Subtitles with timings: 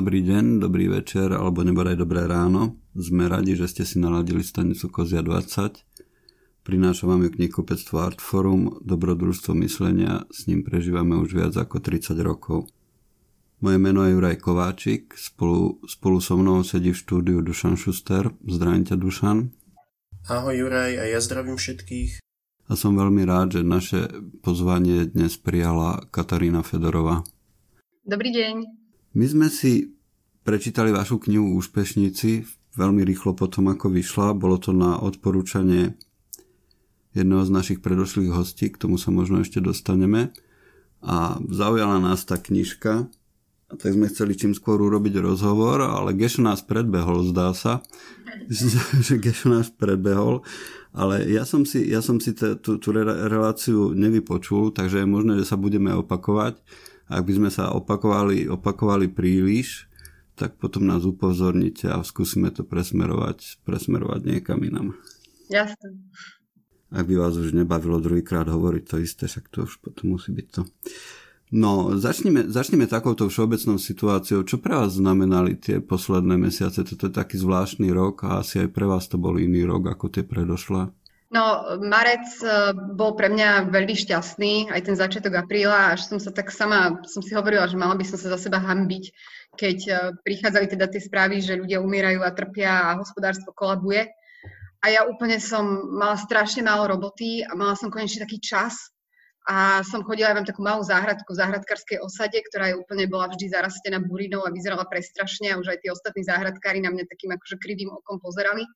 [0.00, 2.80] Dobrý deň, dobrý večer alebo nebodaj dobré ráno.
[2.96, 5.76] Sme radi, že ste si naladili stanicu Kozia 20.
[6.64, 12.72] Prináša vám ju knihkupectvo Artforum, dobrodružstvo myslenia, s ním prežívame už viac ako 30 rokov.
[13.60, 18.32] Moje meno je Juraj Kováčik, spolu, spolu so mnou sedí v štúdiu Dušan Šuster.
[18.48, 19.52] Zdravím ťa Dušan.
[20.32, 22.24] Ahoj Juraj a ja zdravím všetkých.
[22.64, 24.08] A som veľmi rád, že naše
[24.40, 27.20] pozvanie dnes prijala Katarína Fedorová.
[28.08, 28.79] Dobrý deň.
[29.14, 29.90] My sme si
[30.46, 34.36] prečítali vašu knihu Úspešníci veľmi rýchlo potom, ako vyšla.
[34.38, 35.98] Bolo to na odporúčanie
[37.10, 40.30] jedného z našich predošlých hostí, k tomu sa možno ešte dostaneme.
[41.02, 43.08] A zaujala nás tá knižka,
[43.70, 47.86] a tak sme chceli čím skôr urobiť rozhovor, ale Gešo nás predbehol, zdá sa,
[49.06, 50.42] že Gešo nás predbehol,
[50.90, 55.46] ale ja som si, ja som si tú, tú reláciu nevypočul, takže je možné, že
[55.46, 56.58] sa budeme opakovať.
[57.10, 59.90] Ak by sme sa opakovali, opakovali príliš,
[60.38, 64.94] tak potom nás upozornite a skúsime to presmerovať, presmerovať niekam inam.
[65.50, 66.06] Jasne.
[66.90, 70.46] Ak by vás už nebavilo druhýkrát hovoriť to isté, však to už potom musí byť
[70.54, 70.62] to.
[71.50, 74.46] No, začneme, začneme takouto všeobecnou situáciou.
[74.46, 76.86] Čo pre vás znamenali tie posledné mesiace?
[76.86, 80.14] Toto je taký zvláštny rok a asi aj pre vás to bol iný rok ako
[80.14, 80.94] tie predošlé.
[81.30, 86.34] No, marec e, bol pre mňa veľmi šťastný, aj ten začiatok apríla, až som sa
[86.34, 89.04] tak sama, som si hovorila, že mala by som sa za seba hambiť,
[89.54, 89.92] keď e,
[90.26, 94.10] prichádzali teda tie správy, že ľudia umierajú a trpia a hospodárstvo kolabuje.
[94.82, 95.62] A ja úplne som
[95.94, 98.90] mala strašne málo roboty a mala som konečne taký čas
[99.46, 103.30] a som chodila, aj mám takú malú záhradku v záhradkárskej osade, ktorá je úplne bola
[103.30, 107.32] vždy zarastená burinou a vyzerala prestrašne a už aj tí ostatní záhradkári na mňa takým
[107.38, 108.66] akože krivým okom pozerali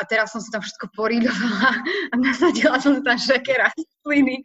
[0.00, 1.72] a teraz som si tam všetko poridovala
[2.12, 4.40] a nasadila som tam všaké rastliny.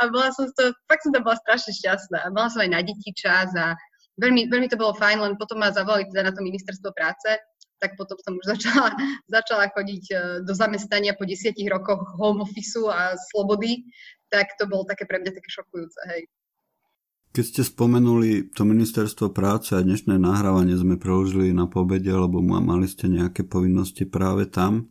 [0.00, 2.24] A bola som to, fakt som tam bola strašne šťastná.
[2.24, 3.76] A mala som aj na deti čas a
[4.20, 7.28] veľmi, veľmi to bolo fajn, len potom ma zavolali teda na to ministerstvo práce,
[7.80, 8.90] tak potom som už začala,
[9.28, 10.14] začala chodiť e,
[10.48, 13.84] do zamestnania po desiatich rokoch home office a slobody,
[14.32, 16.24] tak to bolo také pre mňa také šokujúce, hej.
[17.32, 22.86] Keď ste spomenuli to ministerstvo práce a dnešné nahrávanie sme preložili na pobede, lebo mali
[22.86, 24.90] ste nejaké povinnosti práve tam.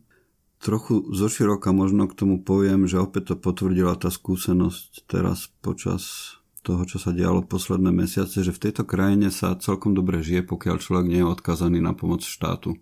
[0.56, 6.34] Trochu zoširoka možno k tomu poviem, že opäť to potvrdila tá skúsenosť teraz počas
[6.66, 10.82] toho, čo sa dialo posledné mesiace, že v tejto krajine sa celkom dobre žije, pokiaľ
[10.82, 12.74] človek nie je odkazaný na pomoc štátu.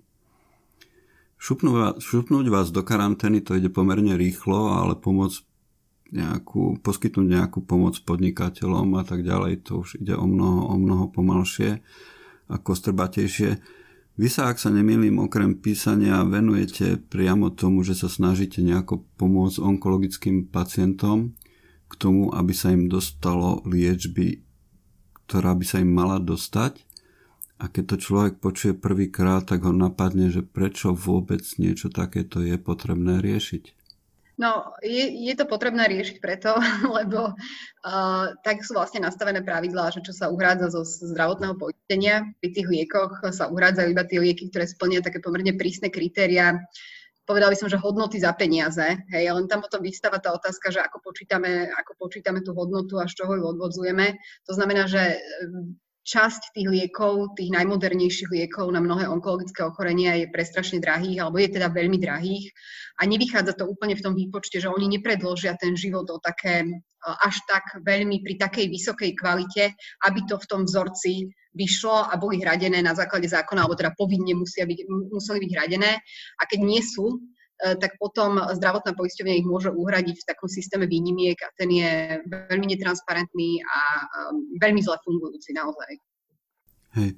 [2.01, 5.45] Šupnúť vás do karantény to ide pomerne rýchlo, ale pomoc
[6.13, 11.09] nejakú, poskytnúť nejakú pomoc podnikateľom a tak ďalej, to už ide o mnoho, o mnoho
[11.09, 11.81] pomalšie
[12.51, 13.63] a kostrbatejšie.
[14.15, 19.59] Vy sa, ak sa nemýlim, okrem písania venujete priamo tomu, že sa snažíte nejako pomôcť
[19.59, 21.35] onkologickým pacientom
[21.91, 24.47] k tomu, aby sa im dostalo liečby,
[25.27, 26.79] ktorá by sa im mala dostať.
[27.59, 32.55] A keď to človek počuje prvýkrát, tak ho napadne, že prečo vôbec niečo takéto je
[32.55, 33.84] potrebné riešiť.
[34.35, 36.59] No, je, je to potrebné riešiť preto,
[36.99, 42.27] lebo uh, tak sú vlastne nastavené pravidlá, že čo sa uhrádza zo zdravotného poistenia.
[42.43, 46.59] Pri tých liekoch sa uhrádzajú iba tie lieky, ktoré splnia také pomerne prísne kritéria.
[47.25, 48.85] Povedal by som, že hodnoty za peniaze.
[49.09, 53.09] Hej, len tam potom vystáva tá otázka, že ako počítame, ako počítame tú hodnotu a
[53.09, 54.13] z čoho ju odvodzujeme.
[54.45, 55.17] To znamená, že
[56.05, 61.49] časť tých liekov, tých najmodernejších liekov na mnohé onkologické ochorenia je prestrašne drahých, alebo je
[61.49, 62.53] teda veľmi drahých.
[63.01, 66.69] A nevychádza to úplne v tom výpočte, že oni nepredložia ten život o také,
[67.25, 69.73] až tak veľmi pri takej vysokej kvalite,
[70.05, 74.37] aby to v tom vzorci vyšlo a boli hradené na základe zákona, alebo teda povinne
[74.37, 74.79] musia byť,
[75.09, 75.93] museli byť hradené.
[76.39, 80.91] A keď nie sú, E, tak potom zdravotná poisťovňa ich môže uhradiť v takom systéme
[80.91, 83.79] výnimiek a ten je veľmi netransparentný a
[84.59, 85.93] veľmi zle fungujúci naozaj.
[86.99, 87.11] Hej.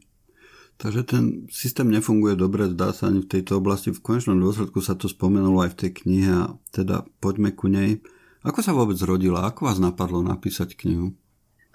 [0.77, 3.97] Takže ten systém nefunguje dobre, zdá sa ani v tejto oblasti.
[3.97, 8.05] V konečnom dôsledku sa to spomenulo aj v tej knihe a teda poďme ku nej.
[8.45, 9.49] Ako sa vôbec zrodila?
[9.49, 11.17] Ako vás napadlo napísať knihu?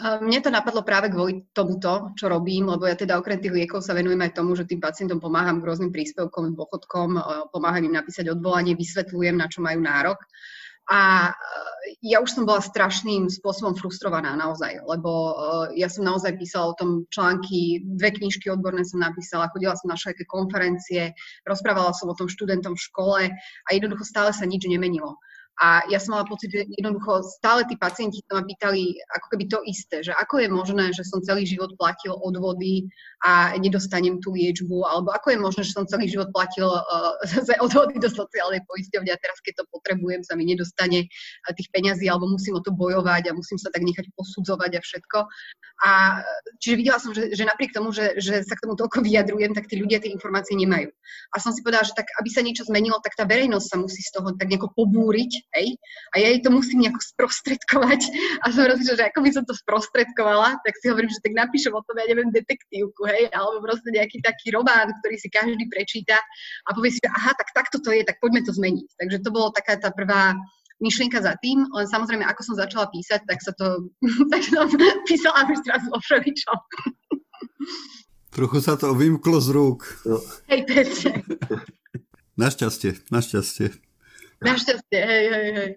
[0.01, 3.93] Mne to napadlo práve kvôli tomuto, čo robím, lebo ja teda okrem tých liekov sa
[3.93, 7.21] venujem aj tomu, že tým pacientom pomáham k rôznym príspevkom, dôchodkom,
[7.53, 10.17] pomáham im napísať odvolanie, vysvetľujem, na čo majú nárok.
[10.89, 11.29] A
[12.01, 15.37] ja už som bola strašným spôsobom frustrovaná naozaj, lebo
[15.77, 19.95] ja som naozaj písala o tom články, dve knižky odborné som napísala, chodila som na
[19.95, 21.13] všetky konferencie,
[21.45, 25.21] rozprávala som o tom študentom v škole a jednoducho stále sa nič nemenilo.
[25.59, 29.43] A ja som mala pocit, že jednoducho stále tí pacienti sa ma pýtali ako keby
[29.51, 32.87] to isté, že ako je možné, že som celý život platil odvody
[33.21, 37.99] a nedostanem tú liečbu, alebo ako je možné, že som celý život platil uh, odvody
[37.99, 42.31] do sociálnej poisťovne a teraz, keď to potrebujem, sa mi nedostane uh, tých peňazí, alebo
[42.31, 45.17] musím o to bojovať a musím sa tak nechať posudzovať a všetko.
[45.81, 46.21] A
[46.61, 49.65] čiže videla som, že, že napriek tomu, že, že sa k tomu toľko vyjadrujem, tak
[49.65, 50.93] tí ľudia tie informácie nemajú.
[51.33, 54.05] A som si povedala, že tak, aby sa niečo zmenilo, tak tá verejnosť sa musí
[54.05, 55.75] z toho tak nejako pobúriť hej,
[56.13, 58.01] a ja jej to musím nejako sprostredkovať
[58.41, 61.73] a som rozmýšľala, že ako by som to sprostredkovala, tak si hovorím, že tak napíšem
[61.73, 66.17] o tom, ja neviem, detektívku, hej, alebo proste nejaký taký román, ktorý si každý prečíta
[66.65, 68.87] a povie si, že aha, tak takto to je, tak poďme to zmeniť.
[68.97, 70.37] Takže to bolo taká tá prvá
[70.81, 73.93] myšlienka za tým, len samozrejme, ako som začala písať, tak sa to,
[74.33, 74.65] tak som
[75.05, 76.57] písala už teraz o všeličom.
[78.31, 79.83] Trochu sa to vymklo z rúk.
[80.07, 80.17] No.
[80.49, 81.21] Hej, presne.
[82.41, 83.90] Našťastie, našťastie.
[84.41, 85.71] Našťastie, hej, hej, hej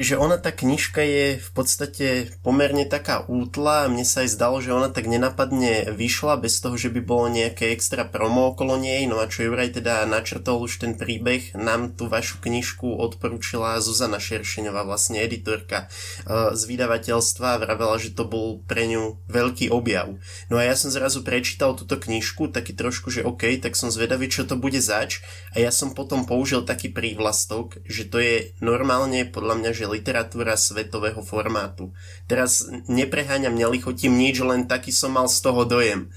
[0.00, 2.06] že ona tá knižka je v podstate
[2.40, 3.86] pomerne taká útla.
[3.86, 7.30] A mne sa aj zdalo, že ona tak nenapadne vyšla bez toho, že by bolo
[7.30, 11.94] nejaké extra promo okolo nej, no a čo Juraj teda načrtol už ten príbeh, nám
[11.98, 17.60] tú vašu knižku odporúčila Zuzana Šeršeňová, vlastne editorka uh, z vydavateľstva.
[17.62, 20.16] Vravela, že to bol pre ňu veľký objav.
[20.48, 24.30] No a ja som zrazu prečítal túto knižku, taký trošku, že OK, tak som zvedavý,
[24.30, 25.20] čo to bude zač.
[25.54, 29.92] A ja som potom použil taký prívlastok, že to je normálne podľa mňa, že že
[29.92, 31.92] literatúra svetového formátu.
[32.24, 36.08] Teraz nepreháňam, nelichotím nič, len taký som mal z toho dojem.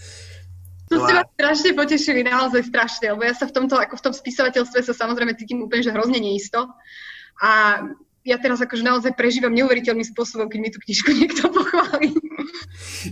[0.87, 4.13] To ste ma strašne potešili, naozaj strašne, lebo ja sa v tomto, ako v tom
[4.15, 6.63] spisovateľstve sa samozrejme cítim úplne, že hrozne neisto.
[7.43, 7.83] A
[8.27, 12.11] ja teraz akože naozaj prežívam neuveriteľným spôsobom, keď mi tú knižku niekto pochváli.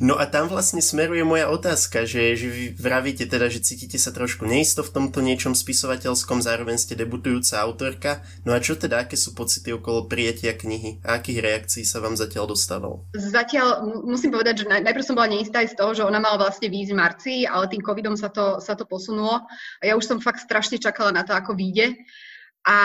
[0.04, 4.12] No a tam vlastne smeruje moja otázka, že, že vy vravíte teda, že cítite sa
[4.12, 8.22] trošku neisto v tomto niečom spisovateľskom, zároveň ste debutujúca autorka.
[8.44, 11.00] No a čo teda, aké sú pocity okolo prijatia knihy?
[11.08, 13.08] A akých reakcií sa vám zatiaľ dostávalo?
[13.16, 16.68] Zatiaľ musím povedať, že najprv som bola neistá aj z toho, že ona mala vlastne
[16.68, 19.48] výjsť v marci, ale tým covidom sa to, sa to posunulo.
[19.80, 21.96] A ja už som fakt strašne čakala na to, ako vyjde.
[22.66, 22.78] A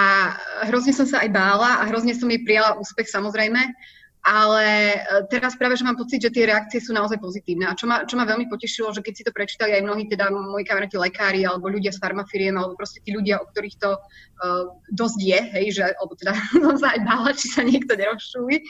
[0.68, 3.72] hrozne som sa aj bála a hrozne som jej prijala úspech samozrejme.
[4.20, 7.64] Ale e, teraz práve, že mám pocit, že tie reakcie sú naozaj pozitívne.
[7.64, 10.28] A čo ma, čo ma veľmi potešilo, že keď si to prečítali aj mnohí, teda
[10.28, 14.76] moji kamaráti lekári, alebo ľudia z farmafiriem, alebo proste tí ľudia, o ktorých to uh,
[14.92, 16.36] dosť je, hej, že, alebo teda
[16.68, 18.60] som sa aj bála, či sa niekto nerozšúli.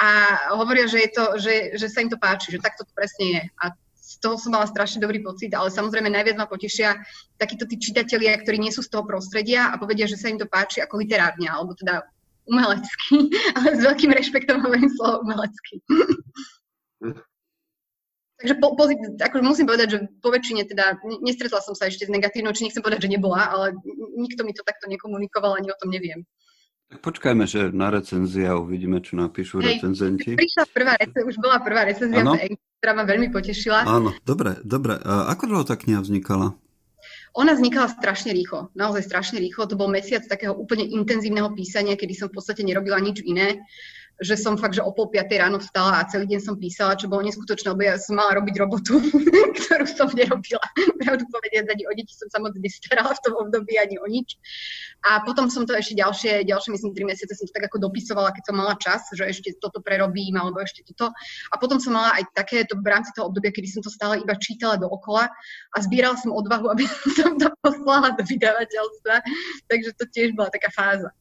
[0.00, 0.08] A
[0.56, 3.42] hovoria, že, je to, že, že sa im to páči, že takto to presne je.
[3.60, 3.76] A
[4.16, 6.96] z toho som mala strašne dobrý pocit, ale samozrejme najviac ma potešia
[7.36, 10.48] takíto tí čitatelia, ktorí nie sú z toho prostredia a povedia, že sa im to
[10.48, 12.00] páči ako literárne, alebo teda
[12.48, 13.28] umelecky,
[13.60, 15.84] ale s veľkým rešpektom hovorím slovo umelecky.
[18.36, 18.84] Takže po, po,
[19.16, 22.84] akože musím povedať, že po väčšine teda nestretla som sa ešte s negatívnou, či nechcem
[22.84, 23.72] povedať, že nebola, ale
[24.12, 26.20] nikto mi to takto nekomunikoval, ani o tom neviem.
[26.86, 30.38] Tak počkajme, že na recenzia uvidíme, čo napíšu Hej, recenzenti.
[30.38, 32.22] Prišla prvá recenzia, už bola prvá recenzia,
[32.78, 33.82] ktorá ma veľmi potešila.
[33.90, 34.94] Áno, dobre, dobre.
[35.02, 36.54] A ako dlho tá kniha vznikala?
[37.36, 39.66] Ona vznikala strašne rýchlo, naozaj strašne rýchlo.
[39.66, 43.60] To bol mesiac takého úplne intenzívneho písania, kedy som v podstate nerobila nič iné
[44.16, 47.04] že som fakt, že o pol piatej ráno vstala a celý deň som písala, čo
[47.04, 48.96] bolo neskutočné, lebo ja som mala robiť robotu,
[49.60, 50.64] ktorú som nerobila.
[51.04, 54.40] Pravdu povediať, ani o deti som sa moc nestarala v tom období, ani o nič.
[55.04, 58.32] A potom som to ešte ďalšie, ďalšie myslím, tri mesiace som to tak ako dopisovala,
[58.32, 61.12] keď som mala čas, že ešte toto prerobím, alebo ešte toto.
[61.52, 64.32] A potom som mala aj takéto v rámci toho obdobia, kedy som to stále iba
[64.40, 65.28] čítala dookola
[65.72, 69.14] a zbierala som odvahu, aby som to poslala do vydavateľstva.
[69.68, 71.12] Takže to tiež bola taká fáza.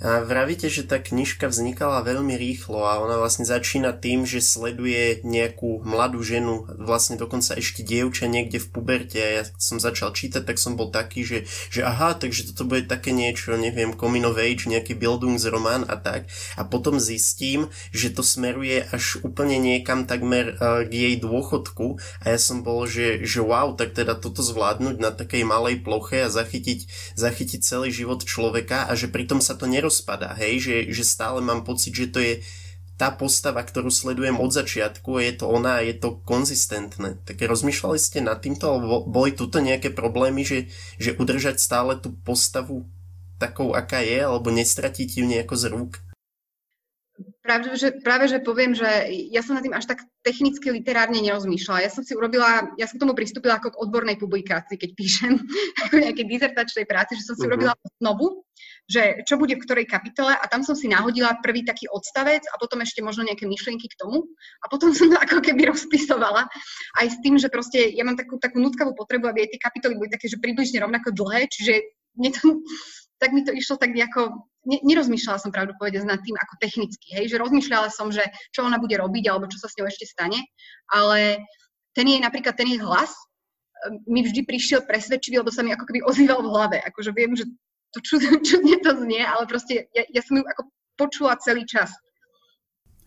[0.00, 5.20] A vravíte, že tá knižka vznikala veľmi rýchlo a ona vlastne začína tým, že sleduje
[5.28, 10.48] nejakú mladú ženu, vlastne dokonca ešte dievča niekde v puberte a ja som začal čítať,
[10.48, 11.38] tak som bol taký, že,
[11.68, 16.32] že aha, takže toto bude také niečo, neviem, coming of age, nejaký Bildungsroman a tak.
[16.56, 22.32] A potom zistím, že to smeruje až úplne niekam takmer uh, k jej dôchodku a
[22.32, 26.32] ja som bol, že, že wow, tak teda toto zvládnuť na takej malej ploche a
[26.32, 26.88] zachytiť,
[27.20, 31.42] zachytiť celý život človeka a že pritom sa to nerozumie nerozpadá, hej, že, že stále
[31.42, 32.46] mám pocit, že to je
[32.94, 37.18] tá postava, ktorú sledujem od začiatku, je to ona a je to konzistentné.
[37.26, 40.70] Tak rozmýšľali ste nad týmto, alebo boli tuto nejaké problémy, že,
[41.00, 42.86] že udržať stále tú postavu
[43.40, 45.92] takou, aká je, alebo nestratiť ju nejako z rúk?
[47.40, 48.86] Práve že, práve, že poviem, že
[49.32, 51.80] ja som na tým až tak technicky literárne nerozmýšľala.
[51.80, 55.40] Ja som si urobila, ja som k tomu pristúpila ako k odbornej publikácii, keď píšem
[55.88, 57.56] ako nejakej dizertačnej práci, že som si uh-huh.
[57.56, 58.44] urobila osnovu
[58.90, 62.58] že čo bude v ktorej kapitole a tam som si nahodila prvý taký odstavec a
[62.58, 64.26] potom ešte možno nejaké myšlienky k tomu
[64.60, 66.50] a potom som to ako keby rozpisovala
[66.98, 69.94] aj s tým, že proste ja mám takú, takú nutkavú potrebu, aby aj tie kapitoly
[69.94, 71.86] boli také, že približne rovnako dlhé, čiže
[72.18, 72.66] to,
[73.22, 77.32] tak mi to išlo tak nejako nerozmýšľala som pravdu povedať nad tým ako technicky, hej,
[77.32, 80.36] že rozmýšľala som, že čo ona bude robiť alebo čo sa s ňou ešte stane,
[80.90, 81.46] ale
[81.94, 85.86] ten jej napríklad, ten jej hlas eh, mi vždy prišiel presvedčivý, lebo sa mi ako
[85.88, 86.78] keby ozýval v hlave.
[86.84, 87.48] Akože viem, že
[87.92, 87.98] to
[88.48, 90.62] čudne, to znie, ale proste ja, ja som ju ako
[91.00, 91.90] počula celý čas.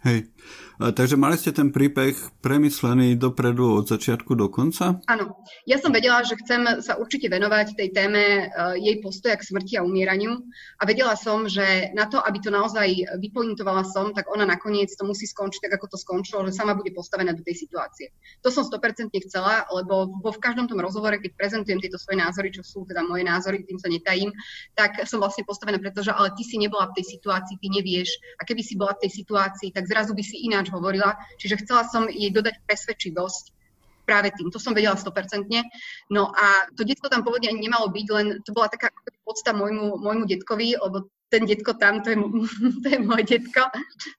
[0.03, 0.27] Hej,
[0.75, 2.11] takže mali ste ten príbeh
[2.43, 4.99] premyslený dopredu od začiatku do konca?
[5.07, 9.47] Áno, ja som vedela, že chcem sa určite venovať tej téme uh, jej postoja k
[9.47, 10.43] smrti a umieraniu
[10.75, 12.83] a vedela som, že na to, aby to naozaj
[13.15, 16.91] vypointovala som, tak ona nakoniec to musí skončiť tak, ako to skončilo, že sama bude
[16.91, 18.11] postavená do tej situácie.
[18.43, 22.51] To som 100% chcela, lebo vo v každom tom rozhovore, keď prezentujem tieto svoje názory,
[22.51, 24.35] čo sú teda moje názory, tým sa netajím,
[24.75, 28.43] tak som vlastne postavená, pretože ale ty si nebola v tej situácii, ty nevieš a
[28.43, 31.13] keby si bola v tej situácii, tak zrazu by si ináč hovorila.
[31.37, 33.53] Čiže chcela som jej dodať presvedčivosť
[34.03, 34.51] práve tým.
[34.51, 35.47] To som vedela 100%.
[36.11, 38.91] No a to detko tam pôvodne ani nemalo byť, len to bola taká
[39.23, 42.17] podsta môjmu, môjmu detkovi, lebo ten detko tam, to je,
[42.83, 43.69] to je môj detko.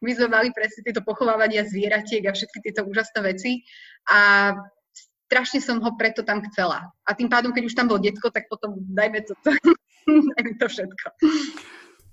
[0.00, 3.62] My sme mali presne tieto pochovávania zvieratiek a všetky tieto úžasné veci.
[4.08, 4.52] A
[5.28, 6.90] strašne som ho preto tam chcela.
[7.04, 9.50] A tým pádom, keď už tam bol detko, tak potom dajme to, to,
[10.34, 11.06] dajme to všetko.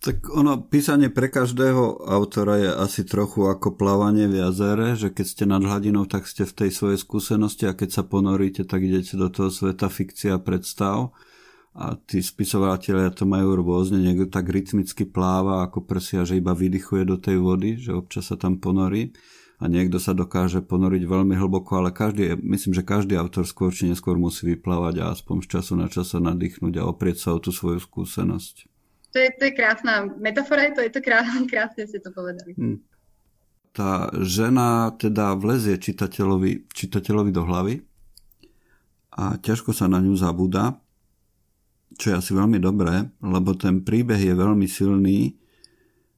[0.02, 5.26] Tak ono, písanie pre každého autora je asi trochu ako plávanie v jazere, že keď
[5.30, 9.14] ste nad hladinou, tak ste v tej svojej skúsenosti a keď sa ponoríte, tak idete
[9.14, 11.14] do toho sveta fikcia predstav.
[11.78, 17.06] A tí spisovateľia to majú rôzne, niekto tak rytmicky pláva ako prsia, že iba vydychuje
[17.06, 19.14] do tej vody, že občas sa tam ponorí.
[19.62, 23.86] A niekto sa dokáže ponoriť veľmi hlboko, ale každý, myslím, že každý autor skôr či
[23.86, 27.40] neskôr musí vyplávať a aspoň z času na čas sa nadýchnuť a oprieť sa o
[27.40, 28.71] tú svoju skúsenosť
[29.12, 32.56] to je, to je krásna metafora, to je to krásne, krásne ste to povedali.
[32.56, 32.80] Hmm.
[33.72, 37.76] Tá žena teda vlezie čitateľovi, čitateľovi do hlavy
[39.16, 40.76] a ťažko sa na ňu zabúda,
[41.96, 45.40] čo je asi veľmi dobré, lebo ten príbeh je veľmi silný.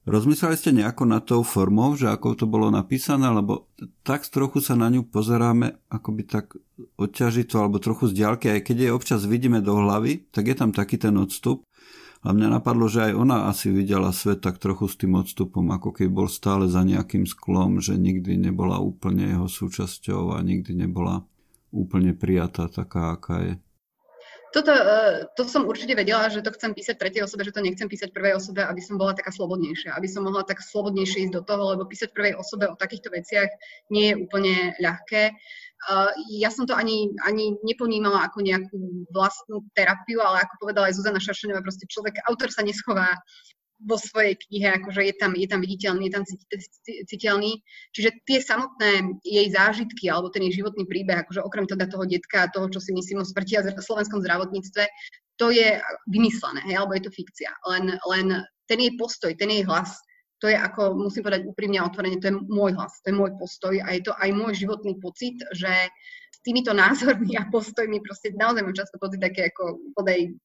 [0.03, 3.69] Rozmysleli ste nejako na tou formou, že ako to bolo napísané, lebo
[4.01, 6.57] tak trochu sa na ňu pozeráme akoby tak
[6.97, 10.73] odťažito alebo trochu z diaľky, aj keď jej občas vidíme do hlavy, tak je tam
[10.73, 11.63] taký ten odstup
[12.24, 15.92] a mňa napadlo, že aj ona asi videla svet tak trochu s tým odstupom, ako
[15.92, 21.27] keď bol stále za nejakým sklom, že nikdy nebola úplne jeho súčasťou a nikdy nebola
[21.75, 23.53] úplne prijatá taká, aká je.
[24.53, 27.89] Toto, e, to som určite vedela, že to chcem písať tretej osobe, že to nechcem
[27.89, 31.42] písať prvej osobe, aby som bola taká slobodnejšia, aby som mohla tak slobodnejšie ísť do
[31.42, 33.50] toho, lebo písať prvej osobe o takýchto veciach
[33.89, 35.34] nie je úplne ľahké.
[35.84, 40.96] Uh, ja som to ani, ani neponímala ako nejakú vlastnú terapiu, ale ako povedala aj
[40.96, 43.20] Zuzana Šaršenová, proste človek, autor sa neschová
[43.84, 46.24] vo svojej knihe, akože je tam, je tam viditeľný, je tam
[47.12, 47.60] citeľný.
[47.92, 52.48] Čiže tie samotné jej zážitky alebo ten jej životný príbeh, akože okrem teda toho detka
[52.48, 54.84] a toho, čo si myslím o smrti a slovenskom zdravotníctve,
[55.36, 57.52] to je vymyslené, hej, alebo je to fikcia.
[57.68, 58.25] Len, len
[58.70, 60.00] ten jej postoj, ten jej hlas,
[60.43, 63.31] to je ako, musím povedať úprimne a otvorene, to je môj hlas, to je môj
[63.39, 65.71] postoj a je to aj môj životný pocit, že
[66.35, 70.35] s týmito názormi a postojmi proste naozaj mám často pocit také ako podej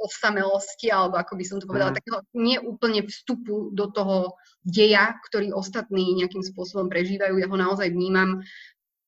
[0.00, 1.96] osamelosti, alebo ako by som to povedala, mm.
[1.96, 7.36] takého neúplne vstupu do toho deja, ktorý ostatní nejakým spôsobom prežívajú.
[7.36, 8.40] Ja ho naozaj vnímam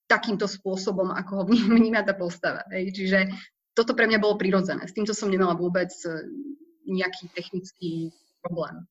[0.09, 1.45] takýmto spôsobom, ako ho
[1.81, 2.65] vníma tá postava.
[2.73, 2.93] Hej.
[2.97, 3.19] Čiže
[3.73, 4.85] toto pre mňa bolo prirodzené.
[4.85, 5.89] S týmto som nemala vôbec
[6.85, 8.13] nejaký technický
[8.45, 8.85] problém.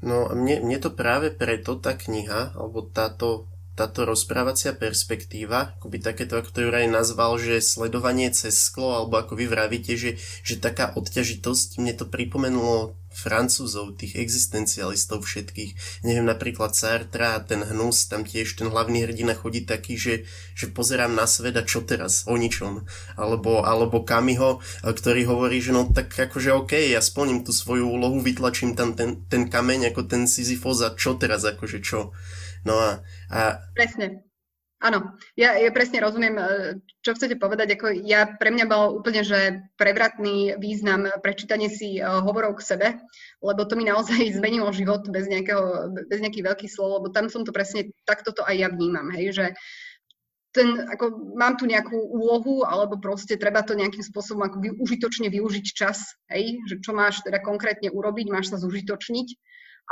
[0.00, 6.40] No mne, mne to práve preto tá kniha, alebo táto, táto rozprávacia perspektíva, akoby takéto,
[6.40, 10.96] ako to Juraj nazval, že sledovanie cez sklo, alebo ako vy vravíte, že, že taká
[10.96, 16.02] odťažitosť, mne to pripomenulo Francúzov, tých existencialistov všetkých.
[16.06, 20.14] Neviem, napríklad Sartre a ten hnus, tam tiež ten hlavný hrdina chodí taký, že,
[20.54, 22.86] že pozerám na svet a čo teraz, o ničom.
[23.18, 28.22] Alebo, alebo Kamiho, ktorý hovorí, že no tak akože OK, ja splním tú svoju úlohu,
[28.22, 32.14] vytlačím tam ten, ten kameň ako ten Sisyphos a čo teraz, akože čo.
[32.62, 33.02] No a...
[33.34, 33.58] a...
[33.74, 34.29] Presne.
[34.80, 36.44] Áno, ja, ja presne rozumiem, e,
[37.04, 37.76] čo chcete povedať.
[37.76, 42.88] Ako ja, pre mňa bol úplne, že prevratný význam prečítanie si e, hovorov k sebe,
[43.44, 47.44] lebo to mi naozaj zmenilo život bez, nejakého, bez nejakých veľkých slov, lebo tam som
[47.44, 49.46] to presne, takto to aj ja vnímam, hej, že
[50.56, 55.66] ten, ako, mám tu nejakú úlohu, alebo proste treba to nejakým spôsobom ako užitočne využiť
[55.76, 59.28] čas, hej, že čo máš teda konkrétne urobiť, máš sa zužitočniť,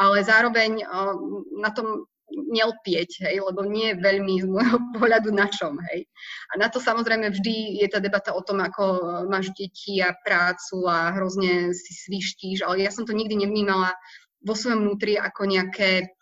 [0.00, 1.14] ale zároveň uh,
[1.62, 6.05] na tom nelpieť, hej, lebo nie je veľmi z môjho pohľadu na čom, hej.
[6.53, 8.85] A na to samozrejme vždy je tá debata o tom, ako
[9.29, 13.97] máš deti a prácu a hrozne si svištíš, ale ja som to nikdy nevnímala
[14.45, 16.15] vo svojom vnútri ako nejaké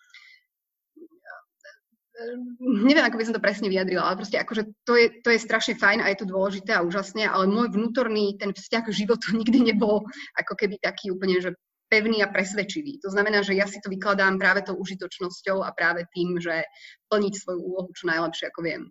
[2.60, 5.76] neviem, ako by som to presne vyjadrila, ale proste akože to je, to je strašne
[5.76, 9.72] fajn a je to dôležité a úžasné, ale môj vnútorný ten vzťah k životu nikdy
[9.72, 10.08] nebol
[10.40, 11.52] ako keby taký úplne, že
[11.86, 12.98] pevný a presvedčivý.
[13.02, 16.66] To znamená, že ja si to vykladám práve tou užitočnosťou a práve tým, že
[17.10, 18.82] plniť svoju úlohu čo najlepšie, ako viem.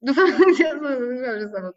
[0.06, 1.76] Dúfam, že sa moc...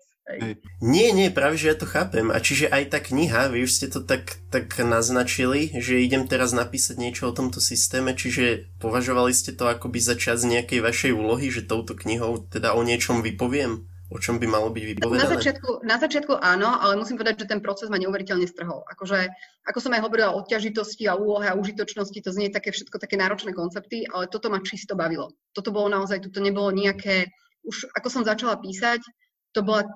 [0.79, 2.31] Nie, nie, práve že ja to chápem.
[2.31, 6.55] A čiže aj tá kniha, vy už ste to tak, tak naznačili, že idem teraz
[6.55, 11.51] napísať niečo o tomto systéme, čiže považovali ste to akoby za čas nejakej vašej úlohy,
[11.51, 13.91] že touto knihou teda o niečom vypoviem?
[14.13, 15.25] O čom by malo byť vypovedané?
[15.25, 18.85] Na začiatku, na začiatku áno, ale musím povedať, že ten proces ma neuveriteľne strhol.
[18.93, 19.25] Akože,
[19.65, 23.17] ako som aj hovorila o ťažitosti a úlohe a užitočnosti, to znie také všetko také
[23.17, 25.33] náročné koncepty, ale toto ma čisto bavilo.
[25.57, 28.99] Toto bolo naozaj, toto nebolo nejaké už ako som začala písať,
[29.55, 29.87] to bola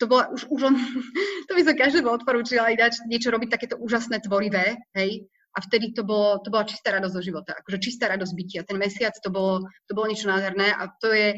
[0.00, 0.74] to bola už, už len,
[1.46, 6.02] to by som každému odporúčila dať niečo robiť takéto úžasné, tvorivé, hej, a vtedy to,
[6.02, 8.60] bolo, to bola čistá radosť zo života, akože čistá radosť bytia.
[8.64, 11.36] Ten mesiac to bolo, to bolo niečo nádherné a to je,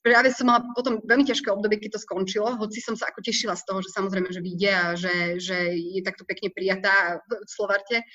[0.00, 3.54] práve som mala potom veľmi ťažké obdobie, keď to skončilo, hoci som sa ako tešila
[3.58, 8.06] z toho, že samozrejme, že vyjde a že, že je takto pekne prijatá v Slovarte,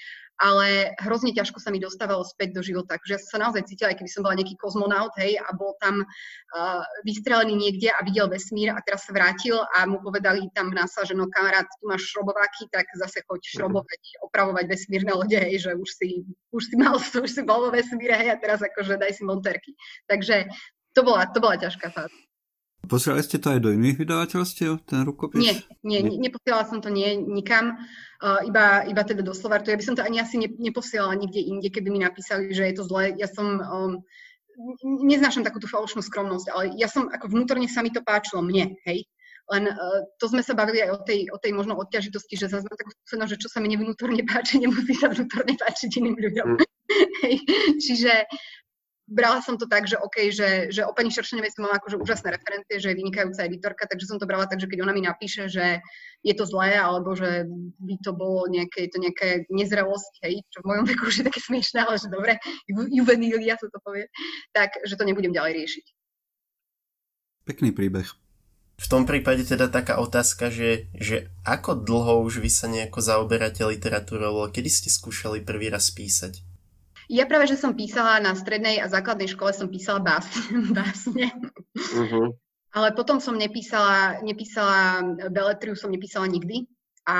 [0.41, 2.97] ale hrozne ťažko sa mi dostávalo späť do života.
[2.97, 6.01] Takže ja som sa naozaj cítila, keby som bola nejaký kozmonaut, hej, a bol tam
[6.01, 10.81] uh, vystrelený niekde a videl vesmír a teraz sa vrátil a mu povedali tam v
[10.81, 13.51] NASA, že no kamarát, tu máš šrobováky, tak zase choď mhm.
[13.53, 17.69] šrobovať, opravovať vesmírne lode, hej, že už si, už si mal, už si bol vo
[17.69, 19.77] vesmíre, hej, a teraz akože daj si monterky.
[20.09, 20.49] Takže
[20.95, 22.17] to bola, to bola ťažká fáza.
[22.81, 25.37] Posielali ste to aj do iných vydavateľstiev, ten rukopis?
[25.37, 25.55] Nie,
[25.85, 26.17] nie, nie.
[26.17, 27.77] neposielala som to nie, nikam,
[28.25, 29.69] uh, iba, iba teda do Slovartu.
[29.69, 32.75] Ja by som to ani asi ne, neposielala nikde inde, keby mi napísali, že je
[32.81, 33.13] to zlé.
[33.21, 33.93] Ja som, um,
[34.83, 39.05] neznášam takúto falošnú skromnosť, ale ja som, ako vnútorne sa mi to páčilo, mne, hej.
[39.53, 42.81] Len uh, to sme sa bavili aj o tej, o tej možno odťažitosti, že zaznám
[42.81, 46.47] takú skúsenosť, že čo sa mi nevnútorne páči, nemusí sa vnútorne páčiť iným ľuďom.
[46.57, 46.59] Mm.
[47.23, 47.35] Hej.
[47.79, 48.11] Čiže
[49.11, 52.31] brala som to tak, že OK, že, že o pani Šeršenovej som mala akože úžasné
[52.31, 55.51] referencie, že je vynikajúca editorka, takže som to brala tak, že keď ona mi napíše,
[55.51, 55.83] že
[56.23, 57.43] je to zlé, alebo že
[57.83, 61.43] by to bolo nejaké, to nejaké nezrelosť, hej, čo v mojom veku už je také
[61.43, 62.39] smiešné, ale že dobre,
[62.71, 64.07] juvenília sa to povie,
[64.55, 65.85] tak, že to nebudem ďalej riešiť.
[67.43, 68.07] Pekný príbeh.
[68.81, 73.61] V tom prípade teda taká otázka, že, že ako dlho už vy sa nejako zaoberáte
[73.61, 76.41] literatúrou, kedy ste skúšali prvý raz písať?
[77.11, 80.71] Ja práve, že som písala na strednej a základnej škole, som písala básne.
[80.71, 81.27] básne.
[81.75, 82.31] Uh-huh.
[82.71, 86.71] Ale potom som nepísala, nepísala beletriu, som nepísala nikdy.
[87.03, 87.17] A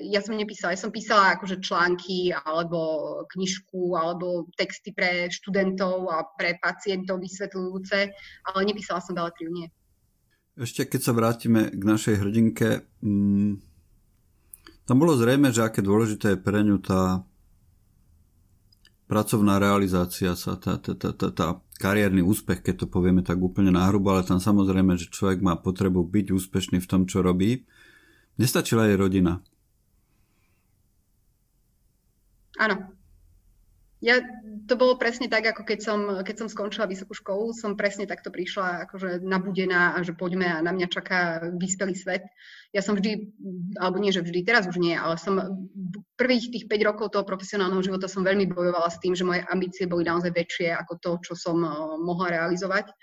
[0.00, 6.22] ja som nepísala, ja som písala akože články alebo knižku alebo texty pre študentov a
[6.38, 7.98] pre pacientov vysvetľujúce,
[8.48, 9.68] ale nepísala som beletriu, nie.
[10.54, 13.58] Ešte keď sa vrátime k našej hrdinke, mm,
[14.86, 17.27] tam bolo zrejme, že aké dôležité je pre ňu tá
[19.08, 21.46] pracovná realizácia sa, tá, tá, tá, tá, tá
[21.80, 26.04] kariérny úspech, keď to povieme tak úplne náhrubo, ale tam samozrejme, že človek má potrebu
[26.04, 27.64] byť úspešný v tom, čo robí.
[28.36, 29.40] Nestačila jej rodina.
[32.60, 32.97] Áno.
[33.98, 34.22] Ja,
[34.70, 38.30] to bolo presne tak, ako keď som, keď som skončila vysokú školu, som presne takto
[38.30, 42.22] prišla akože nabudená a že poďme a na mňa čaká vyspelý svet.
[42.70, 43.34] Ja som vždy,
[43.74, 45.42] alebo nie, že vždy, teraz už nie, ale som
[46.14, 49.90] prvých tých 5 rokov toho profesionálneho života som veľmi bojovala s tým, že moje ambície
[49.90, 52.94] boli naozaj väčšie ako to, čo som uh, mohla realizovať.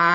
[0.00, 0.06] A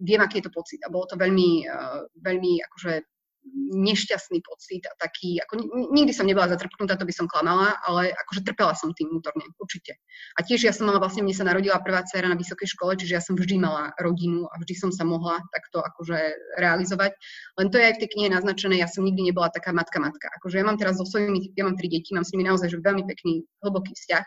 [0.00, 0.80] viem, aký je to pocit.
[0.80, 3.15] A bolo to veľmi, uh, veľmi akože
[3.56, 5.58] nešťastný pocit a taký, ako
[5.90, 9.98] nikdy som nebola zatrpknutá, to by som klamala, ale akože trpela som tým vnútorne, určite.
[10.38, 13.16] A tiež ja som mala, vlastne mne sa narodila prvá dcera na vysokej škole, čiže
[13.18, 16.18] ja som vždy mala rodinu a vždy som sa mohla takto akože
[16.60, 17.14] realizovať.
[17.58, 20.30] Len to je aj v tej knihe naznačené, ja som nikdy nebola taká matka-matka.
[20.40, 22.78] Akože ja mám teraz so svojimi, ja mám tri deti, mám s nimi naozaj že
[22.82, 24.24] veľmi pekný, hlboký vzťah.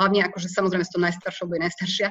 [0.00, 2.08] Hlavne akože samozrejme s tou najstaršou, bo je najstaršia,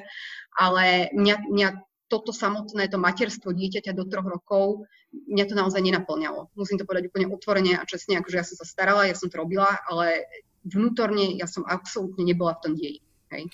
[0.61, 1.67] ale mňa, mňa
[2.11, 4.83] toto samotné, to materstvo dieťaťa do troch rokov,
[5.31, 6.51] mňa to naozaj nenaplňalo.
[6.59, 9.39] Musím to povedať úplne otvorene a čestne, akože ja som sa starala, ja som to
[9.39, 10.27] robila, ale
[10.67, 12.99] vnútorne ja som absolútne nebola v tom deji.
[13.31, 13.47] Hej.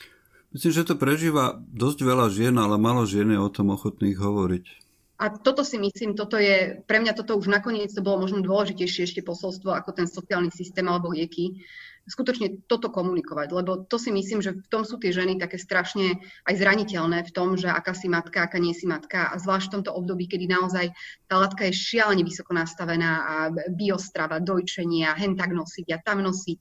[0.50, 4.87] Myslím, že to prežíva dosť veľa žien, ale malo žien je o tom ochotných hovoriť.
[5.18, 9.10] A toto si myslím, toto je, pre mňa toto už nakoniec to bolo možno dôležitejšie
[9.10, 11.66] ešte posolstvo ako ten sociálny systém alebo lieky,
[12.08, 16.24] skutočne toto komunikovať, lebo to si myslím, že v tom sú tie ženy také strašne
[16.48, 19.74] aj zraniteľné v tom, že aká si matka, aká nie si matka a zvlášť v
[19.80, 20.96] tomto období, kedy naozaj
[21.28, 23.36] tá látka je šialene vysoko nastavená a
[23.76, 26.60] biostrava, dojčenie a hen tak nosiť a tam nosiť.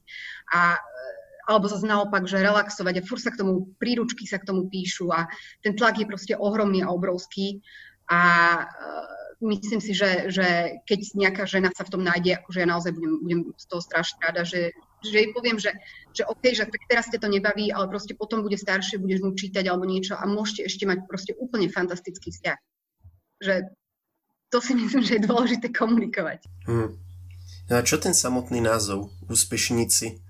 [0.56, 0.60] A
[1.46, 5.14] alebo zase naopak, že relaxovať a fur sa k tomu, príručky sa k tomu píšu
[5.14, 5.30] a
[5.62, 7.62] ten tlak je proste ohromný a obrovský
[8.06, 8.20] a
[9.40, 13.12] myslím si, že, že keď nejaká žena sa v tom nájde, akože ja naozaj budem,
[13.20, 14.72] budem z toho strašne rada, že,
[15.04, 15.76] že jej poviem, že,
[16.16, 19.36] že OK, že tak teraz ste to nebaví, ale proste potom bude staršie, budeš mu
[19.36, 22.58] čítať alebo niečo a môžete ešte mať proste úplne fantastický vzťah.
[23.44, 23.54] Že
[24.48, 26.48] to si myslím, že je dôležité komunikovať.
[26.64, 26.96] Hmm.
[27.66, 29.10] No a čo ten samotný názov?
[29.26, 30.22] Úspešníci?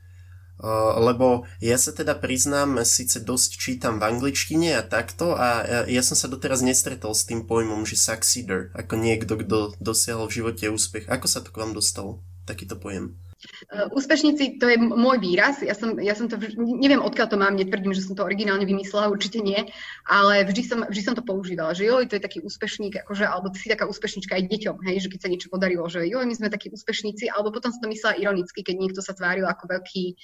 [0.57, 5.81] Uh, lebo ja sa teda priznám, síce dosť čítam v angličtine a takto a ja,
[6.01, 10.37] ja som sa doteraz nestretol s tým pojmom, že succeeder, ako niekto, kto dosiahol v
[10.41, 11.05] živote úspech.
[11.13, 13.19] Ako sa to k vám dostalo, takýto pojem?
[13.69, 15.61] Uh, úspešníci, to je môj výraz.
[15.61, 19.13] Ja som, ja som to, neviem odkiaľ to mám, netvrdím, že som to originálne vymyslela,
[19.13, 19.69] určite nie,
[20.09, 23.53] ale vždy som, vždy som to používala, že joj, to je taký úspešník, akože, alebo
[23.53, 26.33] ty si taká úspešnička aj deťom, hej, že keď sa niečo podarilo, že joj, my
[26.33, 30.17] sme takí úspešníci, alebo potom som to myslela ironicky, keď niekto sa tváril ako veľký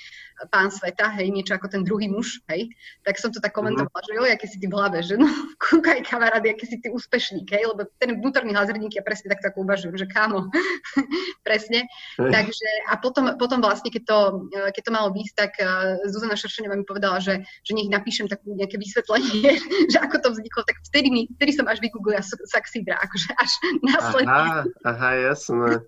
[0.48, 2.72] pán sveta, hej, niečo ako ten druhý muž, hej,
[3.04, 4.06] tak som to tak komentovala, mm.
[4.08, 5.28] že joj, aký si ty v hlave, že no,
[5.68, 9.52] kúkaj kamarád, aký si ty úspešník, hej, lebo ten vnútorný hazardník ja presne tak tak
[9.60, 10.48] uvažujem, že kámo,
[11.46, 11.84] presne.
[12.16, 12.32] Hej.
[12.32, 14.18] Takže, a potom, potom vlastne, keď to,
[14.54, 18.30] eh, keď to malo výsť, tak uh, Zuzana Šeršenová mi povedala, že, že nech napíšem
[18.30, 19.58] takú nejaké vysvetlenie,
[19.92, 23.50] že ako to vzniklo, tak vtedy, mi, vtedy som až vygooglila Saxidra, akože až
[23.90, 24.30] následne.
[24.30, 25.82] Aha, aha, jasné.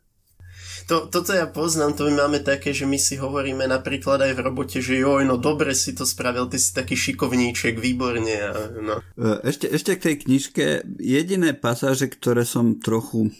[0.84, 4.44] To, toto ja poznám, to my máme také, že my si hovoríme napríklad aj v
[4.44, 8.36] robote, že joj, no dobre si to spravil, ty si taký šikovníček, výborne.
[8.36, 9.00] A, no.
[9.16, 10.64] Eh, ešte, ešte k tej knižke,
[11.00, 13.32] jediné pasáže, ktoré som trochu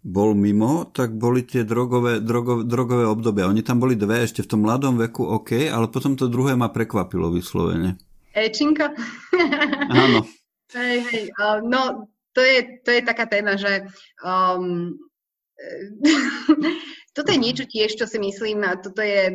[0.00, 3.52] bol mimo, tak boli tie drogové, drogové, drogové obdobia.
[3.52, 6.72] Oni tam boli dve ešte v tom mladom veku, OK, ale potom to druhé ma
[6.72, 8.00] prekvapilo vyslovene.
[8.32, 8.96] Ečinka?
[9.90, 10.24] Áno.
[10.70, 13.90] Hej, hej, uh, no to je, to je taká téma, že
[14.22, 14.94] um,
[17.10, 19.34] toto je niečo tiež, čo si myslím, a toto je e,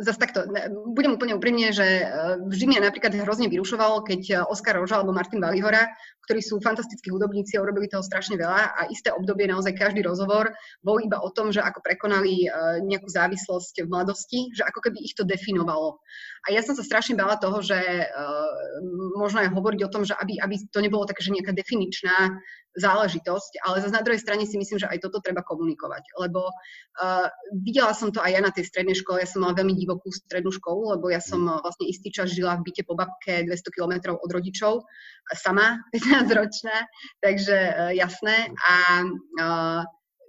[0.00, 0.48] zase takto,
[0.96, 2.04] budem úplne úprimne, že e,
[2.48, 5.92] vždy mňa napríklad hrozne vyrušovalo, keď Oskar Roža alebo Martin Valihora,
[6.24, 10.54] ktorí sú fantastickí hudobníci a urobili toho strašne veľa a isté obdobie naozaj každý rozhovor
[10.80, 12.48] bol iba o tom, že ako prekonali e,
[12.88, 16.00] nejakú závislosť v mladosti, že ako keby ich to definovalo.
[16.42, 17.78] A ja som sa strašne bála toho, že
[19.14, 22.34] možno aj hovoriť o tom, že aby, aby to nebolo také, že nejaká definičná
[22.72, 27.28] záležitosť, ale zase na druhej strane si myslím, že aj toto treba komunikovať, lebo uh,
[27.52, 30.48] videla som to aj ja na tej strednej škole, ja som mala veľmi divokú strednú
[30.48, 34.16] školu, lebo ja som uh, vlastne istý čas žila v byte po babke 200 km
[34.16, 36.88] od rodičov, uh, sama, 15 ročná,
[37.20, 38.48] takže uh, jasné.
[38.64, 38.74] A
[39.04, 39.80] uh,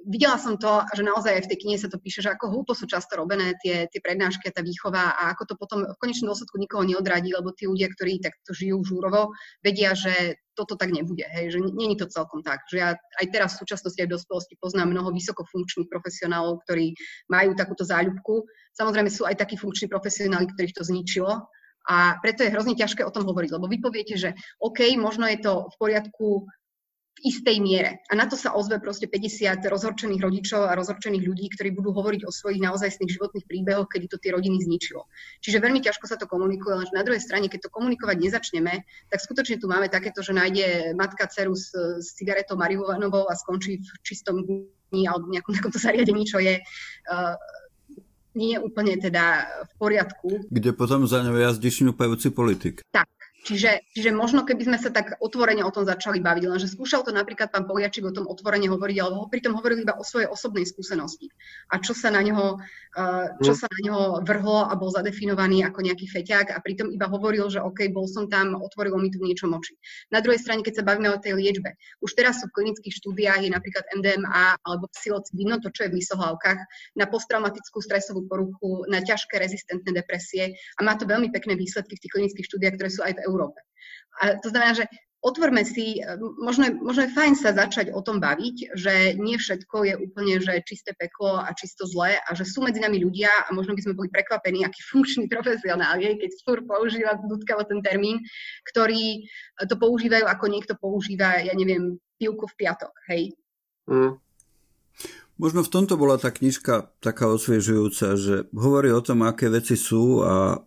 [0.08, 2.72] videla som to, že naozaj aj v tej knihe sa to píše, že ako hlúpo
[2.76, 6.32] sú často robené tie, tie prednášky a tá výchova a ako to potom v konečnom
[6.32, 9.32] dôsledku nikoho neodradí, lebo tí ľudia, ktorí takto žijú žúrovo,
[9.63, 12.62] vedia, že toto tak nebude, hej, že není to celkom tak.
[12.70, 16.94] Že ja aj teraz v súčasnosti aj v dospelosti poznám mnoho vysokofunkčných profesionálov, ktorí
[17.32, 18.46] majú takúto záľubku.
[18.78, 21.50] Samozrejme sú aj takí funkční profesionáli, ktorých to zničilo,
[21.84, 24.32] a preto je hrozne ťažké o tom hovoriť, lebo vy poviete, že
[24.63, 26.48] OK, možno je to v poriadku
[27.21, 28.02] istej miere.
[28.10, 32.26] A na to sa ozve proste 50 rozhorčených rodičov a rozhorčených ľudí, ktorí budú hovoriť
[32.26, 35.08] o svojich naozajstných životných príbehoch, kedy to tie rodiny zničilo.
[35.39, 39.19] Čiže veľmi ťažko sa to komunikuje, lenže na druhej strane, keď to komunikovať nezačneme, tak
[39.23, 43.89] skutočne tu máme takéto, že nájde matka dceru s, s cigaretou marihuanovou a skončí v
[44.04, 47.36] čistom dni alebo v nejakom takomto zariadení, čo je uh,
[48.34, 50.28] nie je úplne teda v poriadku.
[50.49, 52.82] Kde potom za ňou jazdí šňupajúci politik.
[52.89, 53.10] Tak,
[53.44, 57.12] Čiže, čiže možno keby sme sa tak otvorene o tom začali baviť, lenže skúšal to
[57.12, 60.64] napríklad pán Poliačik o tom otvorene hovoriť, ale ho pritom hovoril iba o svojej osobnej
[60.64, 61.28] skúsenosti.
[61.68, 62.56] A čo sa na neho,
[62.96, 67.12] uh, čo sa na neho vrhlo a bol zadefinovaný ako nejaký feťák a pritom iba
[67.12, 69.76] hovoril, že OK, bol som tam, otvorilo mi tu niečo moči.
[70.08, 73.44] Na druhej strane, keď sa bavíme o tej liečbe, už teraz sú v klinických štúdiách
[73.44, 76.60] je napríklad MDMA alebo psilocibino, to čo je v lisohlavkách,
[76.96, 82.02] na posttraumatickú stresovú poruchu, na ťažké rezistentné depresie a má to veľmi pekné výsledky v
[82.08, 83.65] tých klinických štúdiách, ktoré sú aj v Európe.
[84.22, 84.86] A to znamená, že
[85.24, 86.04] otvorme si,
[86.36, 90.60] možno, možno je fajn sa začať o tom baviť, že nie všetko je úplne že
[90.67, 93.98] čisté peklo a čisto zlé a že sú medzi nami ľudia a možno by sme
[93.98, 98.19] boli prekvapení, aký funkčný profesionál je, keď fur používa dudkavo ten termín,
[98.76, 99.24] ktorí
[99.63, 103.32] to používajú ako niekto používa, ja neviem, pivku v piatok, hej.
[103.88, 104.19] Mm.
[105.34, 110.22] Možno v tomto bola tá knižka taká osviežujúca, že hovorí o tom, aké veci sú
[110.22, 110.62] a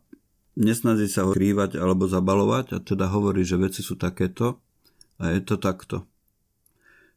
[0.57, 4.59] nesnaží sa ho krývať alebo zabalovať a teda hovorí, že veci sú takéto
[5.21, 6.09] a je to takto.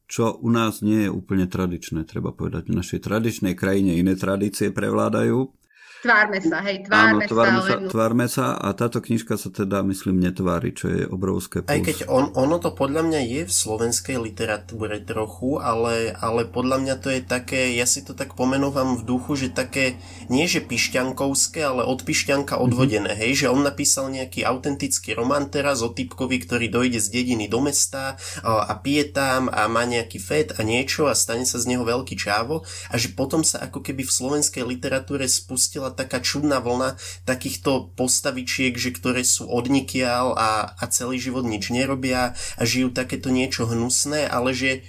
[0.09, 2.73] Čo u nás nie je úplne tradičné, treba povedať.
[2.73, 5.53] V našej tradičnej krajine iné tradície prevládajú
[5.99, 7.67] Tvárme sa, hej, tvárme, Áno, tvárme sa.
[7.67, 11.75] sa tvárme sa a táto knižka sa teda, myslím, netvári, čo je obrovské plus.
[11.75, 16.77] Aj keď on, ono to podľa mňa je v slovenskej literatúre trochu, ale, ale podľa
[16.79, 19.99] mňa to je také, ja si to tak pomenúvam v duchu, že také,
[20.31, 22.61] nie že pišťankovské, ale od pišťanka mhm.
[22.63, 23.23] odvodené, mm-hmm.
[23.27, 27.59] hej, že on napísal nejaký autentický román teraz o typkovi, ktorý dojde z dediny do
[27.59, 31.75] mesta a, a pije tam a má nejaký fet a niečo a stane sa z
[31.75, 36.21] neho veľký čávo a že potom sa ako keby v slovenskej literatúre spustila bola taká
[36.21, 42.61] čudná vlna takýchto postavičiek, že ktoré sú odnikiaľ a, a celý život nič nerobia a
[42.61, 44.85] žijú takéto niečo hnusné, ale že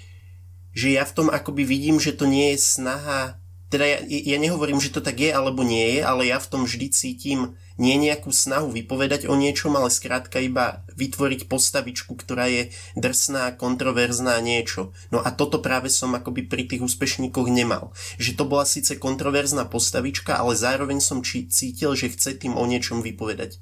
[0.71, 4.83] že ja v tom akoby vidím, že to nie je snaha teda ja, ja nehovorím,
[4.83, 8.29] že to tak je alebo nie je, ale ja v tom vždy cítim nie nejakú
[8.29, 12.63] snahu vypovedať o niečom, ale skrátka iba vytvoriť postavičku, ktorá je
[12.93, 14.93] drsná, kontroverzná niečo.
[15.09, 17.97] No a toto práve som akoby pri tých úspešníkoch nemal.
[18.21, 22.65] Že to bola síce kontroverzná postavička, ale zároveň som či, cítil, že chce tým o
[22.69, 23.57] niečom vypovedať.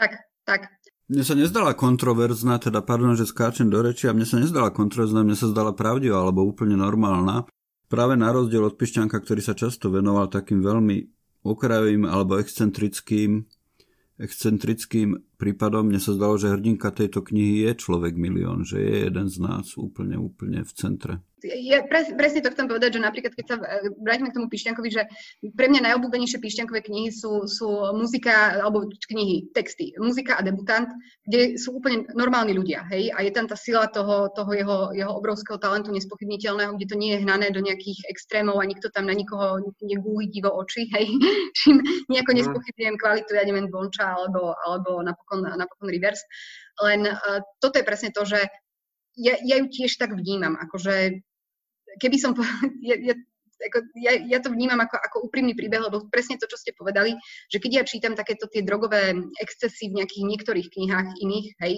[0.00, 0.16] Tak,
[0.48, 0.72] tak.
[1.10, 5.20] Mne sa nezdala kontroverzná, teda pardon, že skáčem do reči, a mne sa nezdala kontroverzná,
[5.20, 7.44] mne sa zdala pravdivá alebo úplne normálna.
[7.90, 13.48] Práve na rozdiel od Pišťanka, ktorý sa často venoval takým veľmi okrajovým alebo excentrickým,
[14.20, 19.26] excentrickým prípadom, mne sa zdalo, že hrdinka tejto knihy je človek milión, že je jeden
[19.32, 21.14] z nás úplne, úplne v centre.
[21.40, 24.88] Ja pres, presne to chcem povedať, že napríklad keď sa e, vrátime k tomu Pišťankovi,
[24.92, 25.08] že
[25.56, 30.92] pre mňa najobľúbenejšie Pišťankové knihy sú, sú muzika, alebo knihy, texty, muzika a debutant,
[31.24, 35.12] kde sú úplne normálni ľudia, hej, a je tam tá sila toho, toho jeho, jeho
[35.16, 39.16] obrovského talentu nespochybniteľného, kde to nie je hnané do nejakých extrémov a nikto tam na
[39.16, 41.08] nikoho negúli divo oči, hej,
[41.58, 41.80] čím
[42.12, 42.38] nejako mhm.
[42.44, 46.20] nespochybňujem kvalitu, ja neviem, Bonča alebo, alebo napokon, napokon Rivers.
[46.82, 48.42] Len uh, toto je presne to, že
[49.14, 51.22] ja, ja ju tiež tak vnímam, akože
[51.98, 52.34] keby som,
[52.82, 53.14] ja, ja,
[53.60, 57.16] ako, ja, ja to vnímam ako, ako úprimný príbeh, lebo presne to, čo ste povedali,
[57.52, 59.12] že keď ja čítam takéto tie drogové
[59.42, 61.74] excesy v nejakých niektorých knihách iných, hej,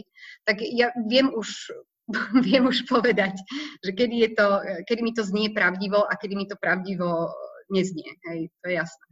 [0.47, 1.75] tak ja viem už,
[2.47, 3.35] viem už povedať,
[3.83, 4.49] že kedy, je to,
[4.87, 7.33] kedy mi to znie pravdivo a kedy mi to pravdivo
[7.73, 9.07] neznie, hej, to je jasné.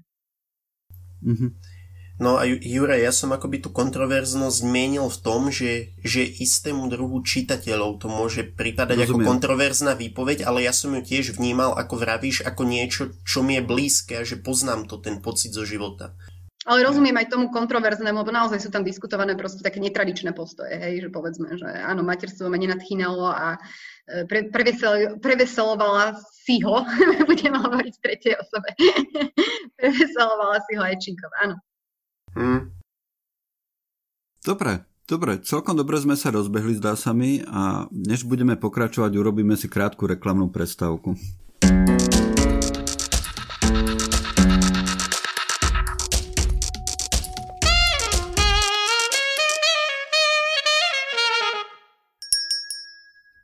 [1.21, 1.51] Mm-hmm.
[2.21, 7.25] No a Jure, ja som akoby tú kontroverznosť zmienil v tom, že, že istému druhu
[7.25, 9.25] čitateľov to môže pripadať Rozumiem.
[9.25, 13.57] ako kontroverzná výpoveď, ale ja som ju tiež vnímal, ako vravíš, ako niečo, čo mi
[13.57, 16.13] je blízke a že poznám to, ten pocit zo života.
[16.69, 21.01] Ale rozumiem aj tomu kontroverznému, lebo naozaj sú tam diskutované proste také netradičné postoje, hej,
[21.01, 23.57] že povedzme, že áno, materstvo ma nenadchýnalo a
[24.05, 26.85] e, pre, prevesel, preveselovala si ho,
[27.33, 28.77] budem hovoriť v tretej osobe,
[29.81, 31.57] preveselovala si ho aj Činkov, áno.
[32.35, 32.71] Hmm.
[34.41, 39.53] Dobre, dobre, celkom dobre sme sa rozbehli, zdá sa mi, a než budeme pokračovať, urobíme
[39.59, 41.19] si krátku reklamnú prestávku.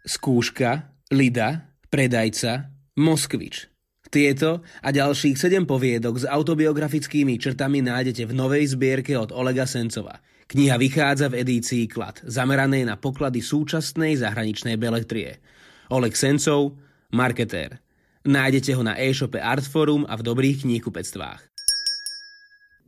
[0.07, 3.76] Skúška, Lida, Predajca, Moskvič.
[4.07, 10.23] Tieto a ďalších 7 poviedok s autobiografickými črtami nájdete v novej zbierke od Olega Sencova.
[10.47, 15.43] Kniha vychádza v edícii Klad, zameranej na poklady súčasnej zahraničnej belektrie.
[15.91, 16.79] Oleg Sencov,
[17.11, 17.83] marketér.
[18.23, 21.41] Nájdete ho na e-shope Artforum a v dobrých kníhkupectvách.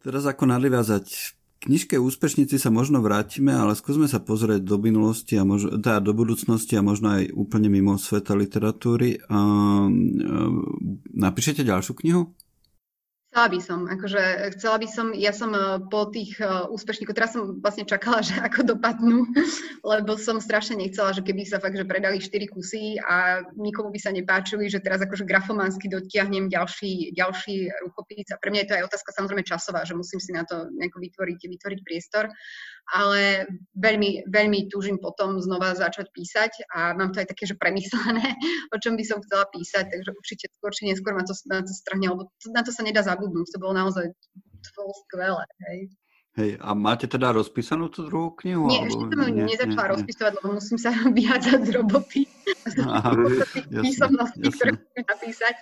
[0.03, 5.43] Teraz ako nadviazať knižke Úspešníci sa možno vrátime, ale skúsme sa pozrieť do minulosti a
[5.43, 9.19] možno, teda do budúcnosti a možno aj úplne mimo sveta literatúry.
[9.27, 9.39] A, a,
[11.15, 12.23] napíšete ďalšiu knihu?
[13.29, 14.23] Chcela by som, akože
[14.57, 18.41] chcela by som, ja som eh, po tých uh, úspešníkoch, teraz som vlastne čakala, že
[18.41, 19.29] ako dopadnú,
[19.85, 24.01] lebo som strašne nechcela, že keby sa fakt, že predali 4 kusy a nikomu by
[24.01, 28.33] sa nepáčili, že teraz akože grafománsky dotiahnem ďalší, ďalší rukopis.
[28.33, 30.97] A pre mňa je to aj otázka samozrejme časová, že musím si na to nejako
[30.97, 32.33] vytvoriť, vytvoriť priestor
[32.89, 33.45] ale
[33.77, 38.25] veľmi, veľmi túžim potom znova začať písať a mám to aj také, že premyslené,
[38.75, 41.73] o čom by som chcela písať, takže určite skôr či neskôr ma to, na to
[41.73, 44.09] strahne, lebo to, na to sa nedá zabudnúť, to bolo naozaj
[44.59, 45.81] to bolo skvelé, hej.
[46.39, 48.71] Hej, a máte teda rozpísanú tú druhú knihu?
[48.71, 52.21] Nie, ešte som ju nezačala nie, rozpisovať, lebo musím sa vyhádzať z roboty.
[52.79, 53.11] Aha,
[53.83, 55.57] písomnosti, ktoré musím napísať.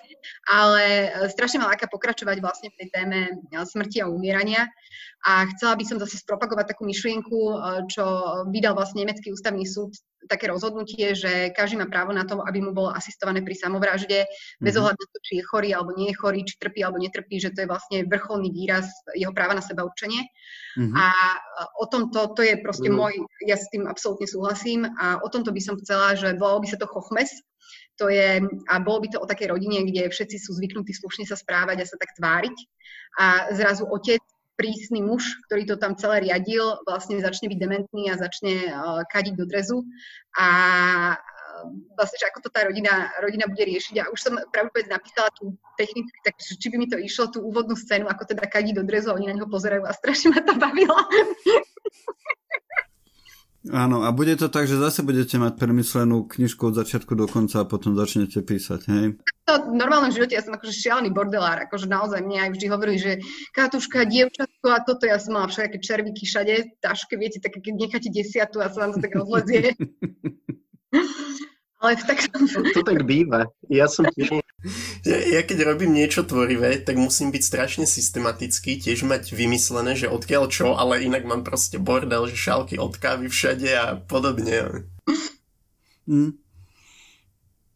[0.45, 4.69] Ale e, strašne ma láka pokračovať vlastne v tej téme e, smrti a umierania.
[5.25, 7.55] A chcela by som zase spropagovať takú myšlienku, e,
[7.89, 8.05] čo
[8.53, 12.73] vydal vlastne Nemecký ústavný súd také rozhodnutie, že každý má právo na to, aby mu
[12.73, 14.63] bolo asistované pri samovražde, mm-hmm.
[14.65, 14.79] bez mhm.
[14.81, 17.53] ohľadu na to, či je chorý alebo nie je chorý, či trpí alebo netrpí, že
[17.53, 20.25] to je vlastne vrcholný výraz jeho práva na seba určenie.
[20.77, 20.93] Mm-hmm.
[20.97, 21.05] A
[21.77, 22.97] o tomto, to je proste mm-hmm.
[22.97, 23.13] môj,
[23.45, 26.77] ja s tým absolútne súhlasím a o tomto by som chcela, že volalo by sa
[26.81, 27.29] to chochmes,
[27.97, 31.33] to je, a bolo by to o takej rodine, kde všetci sú zvyknutí slušne sa
[31.33, 32.57] správať a sa tak tváriť
[33.17, 33.25] a
[33.57, 34.21] zrazu otec
[34.57, 39.33] prísny muž, ktorý to tam celé riadil, vlastne začne byť dementný a začne uh, kadiť
[39.37, 39.85] do drezu.
[40.33, 40.47] A
[41.13, 43.95] uh, vlastne, že ako to tá rodina, rodina bude riešiť.
[44.01, 47.77] A už som práve napísala tú techniku, tak či by mi to išlo, tú úvodnú
[47.77, 50.57] scénu, ako teda kadí do drezu a oni na neho pozerajú a strašne ma to
[50.57, 50.97] bavilo.
[53.73, 57.63] Áno, a bude to tak, že zase budete mať premyslenú knižku od začiatku do konca
[57.63, 59.05] a potom začnete písať, hej?
[59.47, 63.11] V normálnom živote ja som akože šialený bordelár, akože naozaj mne aj vždy hovorili, že
[63.55, 68.09] Katuška, dievčatko a toto, ja som mala všetky červíky všade, taške, viete, také keď necháte
[68.11, 69.73] desiatu a sa vám to tak rozlezie.
[71.77, 72.25] Ale tak...
[72.33, 73.53] To, to tak býva.
[73.69, 74.41] Ja som tiež...
[75.05, 80.09] Ja, ja keď robím niečo tvorivé, tak musím byť strašne systematický, tiež mať vymyslené, že
[80.09, 84.89] odkiaľ čo, ale inak mám proste bordel, že šálky od kávy všade a podobne.
[86.09, 86.33] Mm.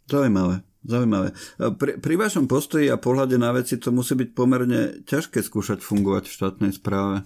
[0.09, 0.65] Zaujímavé.
[0.81, 1.37] Zaujímavé.
[1.77, 6.25] Pri, pri vašom postoji a pohľade na veci to musí byť pomerne ťažké skúšať fungovať
[6.25, 7.21] v štátnej správe.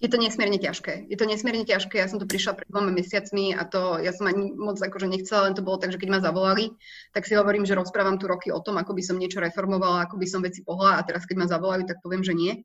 [0.00, 1.12] Je to nesmierne ťažké.
[1.12, 2.00] Je to nesmierne ťažké.
[2.00, 5.44] Ja som tu prišla pred dvoma mesiacmi a to ja som ani moc akože nechcela,
[5.44, 6.72] len to bolo tak, že keď ma zavolali,
[7.12, 10.16] tak si hovorím, že rozprávam tu roky o tom, ako by som niečo reformovala, ako
[10.16, 12.64] by som veci pohla a teraz keď ma zavolajú, tak poviem, že nie.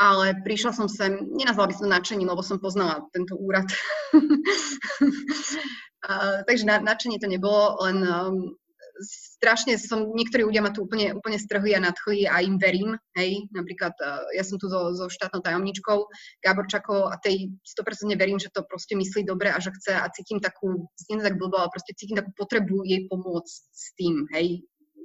[0.00, 3.68] Ale prišla som sem, nenazvala by som nadšením, lebo som poznala tento úrad.
[6.08, 8.56] a, takže nadšenie to nebolo, len um,
[9.02, 13.50] strašne som, niektorí ľudia ma tu úplne, úplne strhli a nadchli a im verím, hej,
[13.50, 15.98] napríklad uh, ja som tu so, so štátnou tajomničkou
[16.40, 20.38] Gáborčakou a tej 100% verím, že to proste myslí dobre a že chce a cítim
[20.38, 24.62] takú, nie tak blbo, ale proste cítim takú potrebu jej pomôcť s tým, hej.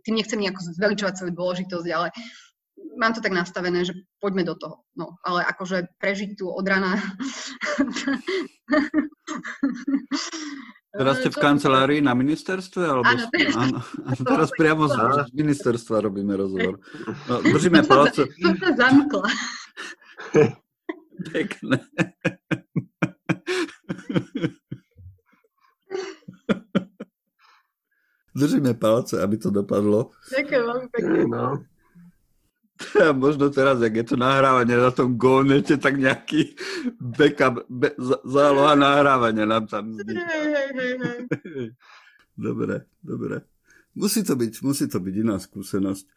[0.07, 2.07] Tým nechcem nejako zveličovať svoju dôležitosť, ale
[2.95, 3.91] mám to tak nastavené, že
[4.23, 4.87] poďme do toho.
[4.95, 6.95] No, ale akože prežiť tu od rana
[10.89, 12.81] Teraz ste v kancelárii na ministerstve?
[12.81, 13.05] Alebo...
[13.05, 13.53] Áno, teraz.
[13.53, 13.77] Áno,
[14.09, 14.97] áno, teraz priamo z,
[15.29, 16.81] z ministerstva robíme rozhovor.
[17.29, 18.25] No, držíme palce.
[18.41, 19.29] Som sa zamkla.
[21.29, 21.77] Pekné.
[28.33, 30.15] Držíme palce, aby to dopadlo.
[30.31, 31.19] Ďakujem veľmi pekne.
[31.27, 31.59] No.
[33.23, 36.55] Možno teraz, jak je to nahrávanie na tom gónete, tak nejaký
[36.99, 37.91] backup, be,
[38.23, 40.25] záloha nahrávania nám tam vzniká.
[42.39, 43.43] Dobre, dobre.
[43.99, 46.07] Musí to byť, musí to byť iná skúsenosť.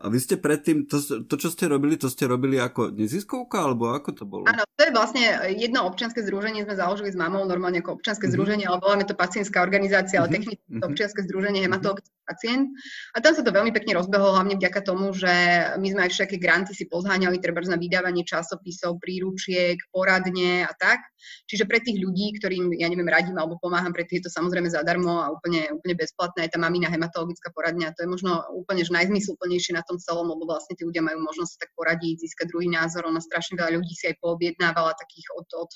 [0.00, 3.90] A vy ste predtým, to, to, čo ste robili, to ste robili ako neziskovka, alebo
[3.92, 4.48] ako to bolo?
[4.48, 8.38] Áno, to je vlastne jedno občianske združenie, sme založili s mamou normálne ako občianske mm-hmm.
[8.38, 10.46] združenie, ale voláme to pacientská organizácia, ale mm-hmm.
[10.56, 12.70] technicky to občianske združenie hematologický pacient.
[13.14, 15.34] A tam sa to veľmi pekne rozbehlo, hlavne vďaka tomu, že
[15.74, 21.02] my sme aj všetky granty si pozháňali, treba na vydávanie časopisov, príručiek, poradne a tak.
[21.50, 24.68] Čiže pre tých ľudí, ktorým, ja neviem, radím alebo pomáham, pre tých je to samozrejme
[24.68, 26.46] zadarmo a úplne, úplne bezplatné.
[26.46, 30.44] Je tam mamina hematologická poradňa, to je možno úplne že najzmysluplnejšie na tom celom, lebo
[30.44, 33.08] vlastne tí ľudia majú možnosť tak poradiť, získať druhý názor.
[33.08, 35.70] Ona strašne veľa ľudí si aj poobjednávala takých od, od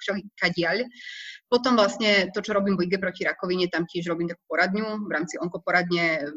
[0.00, 0.88] všelikadiaľ.
[1.52, 5.12] Potom vlastne to, čo robím v Lige proti rakovine, tam tiež robím takú poradňu, v
[5.12, 5.36] rámci
[5.76, 6.32] onkoporadne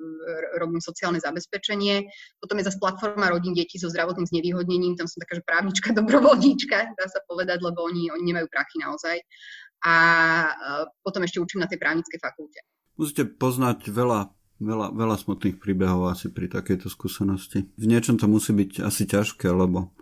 [0.59, 2.03] robím sociálne zabezpečenie.
[2.43, 6.77] Potom je zase platforma rodín detí so zdravotným znevýhodnením, tam som taká, že právnička, dobrovoľníčka,
[6.95, 9.17] dá sa povedať, lebo oni, oni nemajú prachy naozaj.
[9.79, 9.95] A
[10.99, 12.59] potom ešte učím na tej právnickej fakulte.
[12.99, 17.71] Musíte poznať veľa veľa, veľa smutných príbehov asi pri takejto skúsenosti.
[17.79, 19.95] V niečom to musí byť asi ťažké, lebo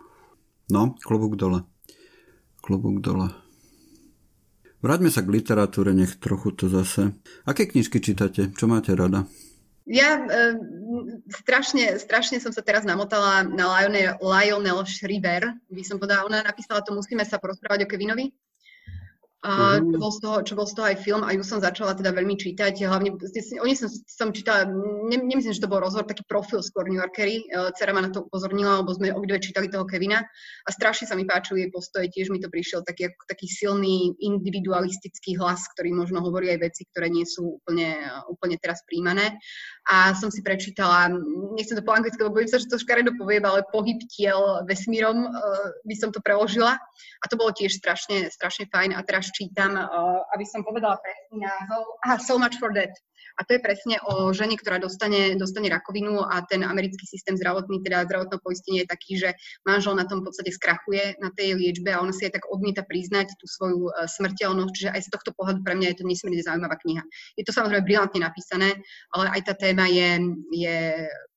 [0.73, 1.62] no, klobúk dole.
[2.65, 3.30] Klobúk dole.
[4.88, 7.12] Vráťme sa k literatúre, nech trochu to zase.
[7.43, 8.56] Aké knižky čítate?
[8.56, 9.28] Čo máte rada?
[9.84, 10.56] Ja e,
[11.28, 16.80] strašne, strašne som sa teraz namotala na Lionel, Lionel Shriver, by som povedala, ona napísala
[16.88, 18.32] to Musíme sa porozprávať o Kevinovi.
[19.45, 21.93] A čo, bol z toho, čo bol z toho aj film a ju som začala
[21.93, 22.73] teda veľmi čítať.
[22.89, 23.21] Hlavne,
[23.62, 24.65] oni som, som čítala,
[25.06, 27.45] ne, nemyslím, že to bol rozhovor, taký profil skôr New Yorkery.
[27.54, 30.26] Uh, Cera ma na to upozornila, lebo sme obidve čítali toho Kevina
[30.65, 35.38] a strašne sa mi páčil jej postoj, tiež mi to prišiel taký, taký silný individualistický
[35.38, 39.38] hlas, ktorý možno hovorí aj veci, ktoré nie sú úplne, úplne teraz príjmané.
[39.86, 41.13] A som si prečítala,
[41.54, 45.30] nechcem to po anglicky, lebo bojím sa, že to škaredo poviem, ale pohyb tiel vesmírom
[45.30, 46.82] uh, by som to preložila.
[47.21, 48.97] A to bolo tiež strašne, strašne fajn.
[48.97, 51.81] A teraz čítam, uh, aby som povedala presný názov.
[52.05, 52.91] Aha, So Much for That.
[53.37, 57.85] A to je presne o žene, ktorá dostane, dostane rakovinu a ten americký systém zdravotný,
[57.85, 59.29] teda zdravotného poistenia je taký, že
[59.61, 62.81] manžel na tom v podstate skrachuje na tej liečbe a ona si aj tak odmieta
[62.81, 66.41] priznať tú svoju uh, smrteľnosť, čiže aj z tohto pohľadu pre mňa je to nesmierne
[66.41, 67.03] zaujímavá kniha.
[67.37, 68.81] Je to samozrejme brilantne napísané,
[69.13, 70.09] ale aj tá téma je,
[70.57, 70.77] je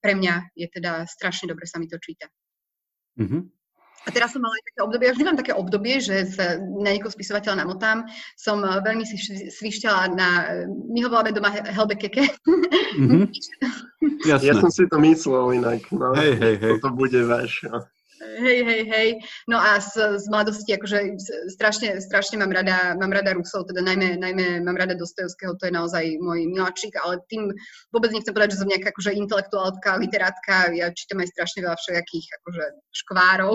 [0.00, 2.32] pre mňa je teda strašne dobre sa mi to číta.
[3.20, 3.59] Mm-hmm.
[4.00, 6.90] A teraz som mala aj také obdobie, ja vždy mám také obdobie, že sa na
[6.96, 8.08] niekoho spisovateľa namotám.
[8.40, 9.20] Som eh, veľmi si
[9.52, 12.24] svišťala na, eh, my ho voláme doma Helbekeke.
[12.96, 13.24] Mm-hmm.
[14.30, 15.84] ja som si to myslel inak.
[15.92, 16.72] No, hej, hej, hej.
[16.80, 17.60] Toto bude váš.
[17.68, 17.84] No.
[18.20, 19.08] Hej, hej, hej.
[19.48, 21.16] No a z, z mladosti, akože
[21.48, 25.72] strašne, strašne mám rada, mám rada Rusov, teda najmä, najmä mám rada Dostojevského, to je
[25.72, 27.48] naozaj môj miláčik, ale tým
[27.88, 32.26] vôbec nechcem povedať, že som nejaká akože intelektuálka, literátka, ja čítam aj strašne veľa všelijakých
[32.44, 33.54] akože škvárov.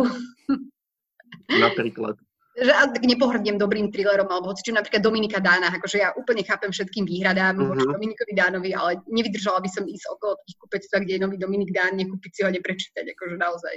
[1.69, 2.17] Napríklad.
[2.57, 7.05] že tak nepohrdnem dobrým thrillerom, alebo hoci napríklad Dominika Dána, akože ja úplne chápem všetkým
[7.05, 7.69] výhradám uh-huh.
[7.69, 11.69] voči Dominikovi Dánovi, ale nevydržala by som ísť okolo tých kupectva, kde je nový Dominik
[11.69, 13.75] Dán, nekúpiť si ho, neprečítať, akože naozaj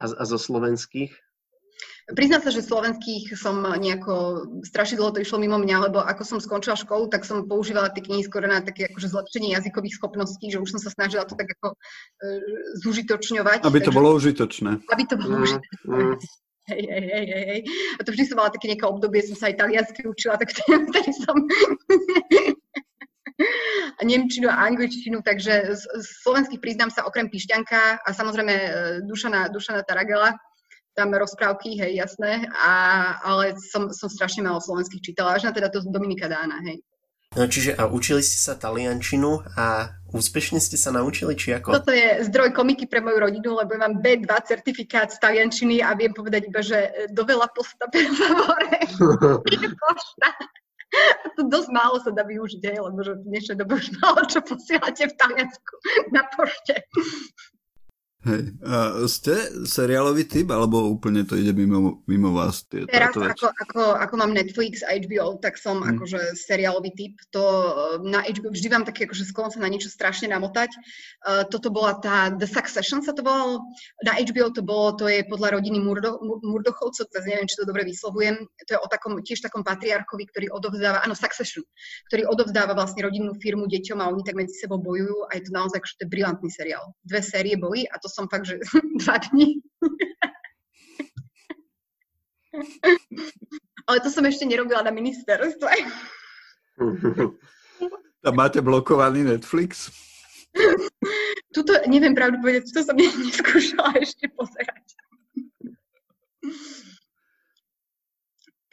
[0.00, 1.14] a, a zo slovenských?
[2.04, 6.36] Priznám sa, že slovenských som nejako, strašne dlho to išlo mimo mňa, lebo ako som
[6.36, 10.60] skončila školu, tak som používala tie knihy skôr na také akože zlepšenie jazykových schopností, že
[10.60, 12.44] už som sa snažila to tak ako uh,
[12.84, 13.64] zužitočňovať.
[13.64, 14.70] Aby to takže, bolo užitočné.
[14.84, 15.96] Aby to bolo mm, užitočné.
[15.96, 16.16] Mm.
[16.64, 17.60] Hej, hej, hej, hej.
[18.00, 20.48] A to vždy som mala také nejaké obdobie, som sa italiansky učila, tak
[20.88, 21.36] vtedy som
[24.02, 28.68] nemčinu a angličtinu, takže z, z slovenských priznám sa okrem Pišťanka a samozrejme e,
[29.06, 30.34] Dušana, Dušana Taragela,
[30.94, 32.72] tam rozprávky, hej, jasné, a,
[33.22, 36.82] ale som, som strašne málo slovenských čítala, až na teda to Dominika Dána, hej.
[37.34, 41.74] No čiže a učili ste sa taliančinu a úspešne ste sa naučili, či ako?
[41.74, 46.14] Toto je zdroj komiky pre moju rodinu, lebo mám B2 certifikát z taliančiny a viem
[46.14, 48.70] povedať iba, že do veľa posta per favore.
[51.24, 54.40] A to dosť málo sa dá využiť, lebo že v dnešnej dobe už málo čo
[54.44, 55.74] posielate v Taliansku
[56.14, 56.74] na pošte.
[58.24, 58.56] Hej.
[58.64, 59.36] A ste
[59.68, 62.64] seriálový typ, alebo úplne to ide mimo, mimo vás?
[62.64, 65.92] Tie, Teraz, ako, ako, ako mám Netflix a HBO, tak som hmm.
[65.92, 67.20] akože seriálový typ.
[67.36, 70.72] To e, na HBO vždy vám také akože sklon sa na niečo strašne namotať.
[71.20, 73.60] Uh, toto bola tá The Succession sa to volalo.
[74.08, 77.84] Na HBO to bolo, to je podľa rodiny Murdo, Murdochovcov, teraz neviem, či to dobre
[77.84, 78.40] vyslovujem.
[78.40, 81.60] To je o takom, tiež takom patriarchovi, ktorý odovzdáva, áno, Succession,
[82.08, 85.52] ktorý odovzdáva vlastne rodinnú firmu deťom a oni tak medzi sebou bojujú a je to
[85.52, 86.88] naozaj akože to je brilantný seriál.
[87.04, 88.62] Dve série boli a to som fakt, že
[89.02, 89.58] dva dní.
[93.90, 95.68] Ale to som ešte nerobila na ministerstve.
[98.22, 99.90] Tam máte blokovaný Netflix?
[101.50, 102.94] Tuto, neviem pravdu povedať, to som
[103.26, 104.84] neskúšala ešte pozerať.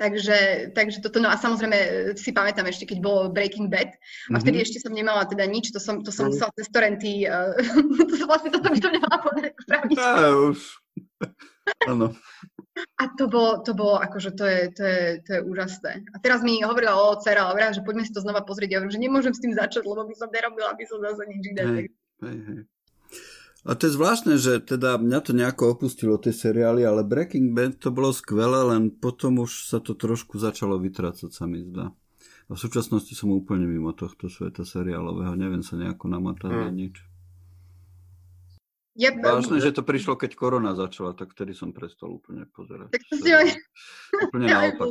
[0.02, 3.94] Takže, takže toto, no a samozrejme e, si pamätám ešte, keď bolo Breaking Bad
[4.34, 4.66] a vtedy mm-hmm.
[4.66, 6.30] ešte som nemala teda nič, to som, to som mm.
[6.34, 7.54] musela cez torrenty, uh,
[8.10, 9.54] to som vlastne toto by to nemala povedať.
[11.86, 12.18] Áno.
[12.98, 16.02] A to bolo, to bolo akože to je, to, je, to je úžasné.
[16.02, 18.74] A teraz mi hovorila o dcera, ale že poďme si to znova pozrieť.
[18.74, 21.46] Ja hovorím, že nemôžem s tým začať, lebo by som nerobila, aby som zase nič
[21.46, 21.62] iné.
[21.62, 21.86] Hej,
[22.26, 22.62] hej, hej.
[23.62, 27.78] A to je zvláštne, že teda mňa to nejako opustilo tie seriály, ale Breaking Bad
[27.78, 31.94] to bolo skvelé, len potom už sa to trošku začalo vytrácať, sa mi zdá.
[32.50, 36.74] A v súčasnosti som úplne mimo tohto sveta seriálového, neviem sa nejako namatať hmm.
[36.74, 36.96] nič.
[38.98, 42.92] Ja, Vážne, že to prišlo, keď korona začala, tak vtedy som prestal úplne pozerať.
[42.92, 43.32] Tak to si
[44.28, 44.90] Úplne naopak.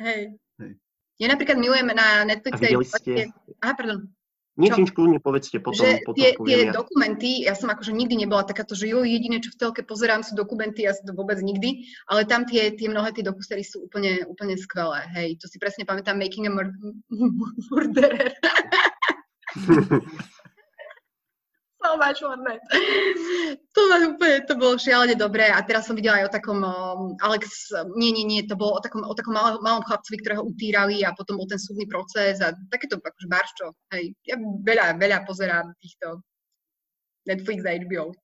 [0.00, 0.40] Hej.
[0.62, 0.72] Hej.
[1.20, 2.64] Ja napríklad milujem na Netflixe...
[2.64, 3.28] A ste...
[3.60, 4.08] Aha, pardon.
[4.54, 5.82] Niečím kľudne povedzte potom.
[5.82, 6.72] Že potom tie, tie ja.
[6.72, 10.38] dokumenty, ja som akože nikdy nebola takáto, že jo, jediné, čo v telke pozerám, sú
[10.38, 14.54] dokumenty, ja to vôbec nikdy, ale tam tie, tie mnohé tie dokusery sú úplne, úplne
[14.54, 15.02] skvelé.
[15.10, 16.52] Hej, to si presne pamätám Making a
[17.74, 18.30] Murderer.
[21.94, 22.60] so much
[23.74, 23.80] To,
[24.14, 28.14] úplne, to bolo šialene dobré a teraz som videla aj o takom um, Alex, nie,
[28.14, 31.38] nie, nie, to bolo o takom, o takom malom, malom chlapcovi, ktorého utírali a potom
[31.38, 33.66] bol ten súdny proces a takéto akože barščo.
[33.94, 36.22] Hej, ja veľa, veľa pozerám týchto
[37.26, 38.14] Netflix a HBO.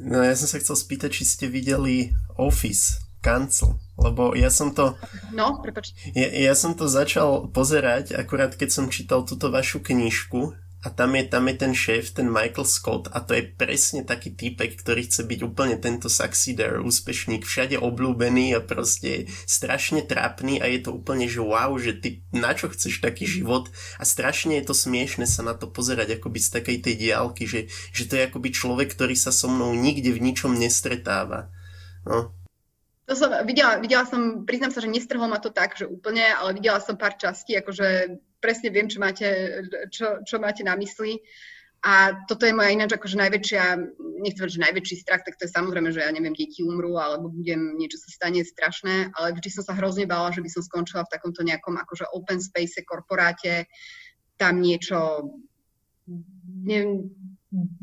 [0.00, 4.96] No ja som sa chcel spýtať, či ste videli Office, Cancel, lebo ja som to...
[5.32, 5.92] No, prepač.
[6.16, 11.16] Ja, ja som to začal pozerať, akurát keď som čítal túto vašu knižku a tam
[11.16, 15.08] je, tam je ten šéf, ten Michael Scott a to je presne taký typek, ktorý
[15.08, 20.92] chce byť úplne tento succeeder, úspešník, všade obľúbený a proste strašne trápny a je to
[20.92, 25.24] úplne, že wow, že ty na čo chceš taký život a strašne je to smiešne
[25.24, 28.92] sa na to pozerať akoby z takej tej diálky, že, že to je akoby človek,
[28.92, 31.48] ktorý sa so mnou nikde v ničom nestretáva.
[32.04, 32.36] No.
[33.04, 36.56] To som videla, videla som, priznám sa, že nestrhlo ma to tak, že úplne, ale
[36.56, 39.24] videla som pár častí, akože presne viem, čo máte,
[39.88, 41.16] čo, čo máte na mysli.
[41.84, 43.64] A toto je moja ináč akože najväčšia,
[44.24, 47.28] nechcem povedať, že najväčší strach, tak to je samozrejme, že ja neviem, deti umrú, alebo
[47.28, 51.04] budem, niečo sa stane strašné, ale vždy som sa hrozne bála, že by som skončila
[51.04, 53.68] v takomto nejakom akože open space korporáte,
[54.40, 55.28] tam niečo
[56.64, 57.12] neviem,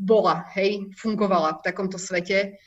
[0.01, 2.57] bola, hej, fungovala v takomto svete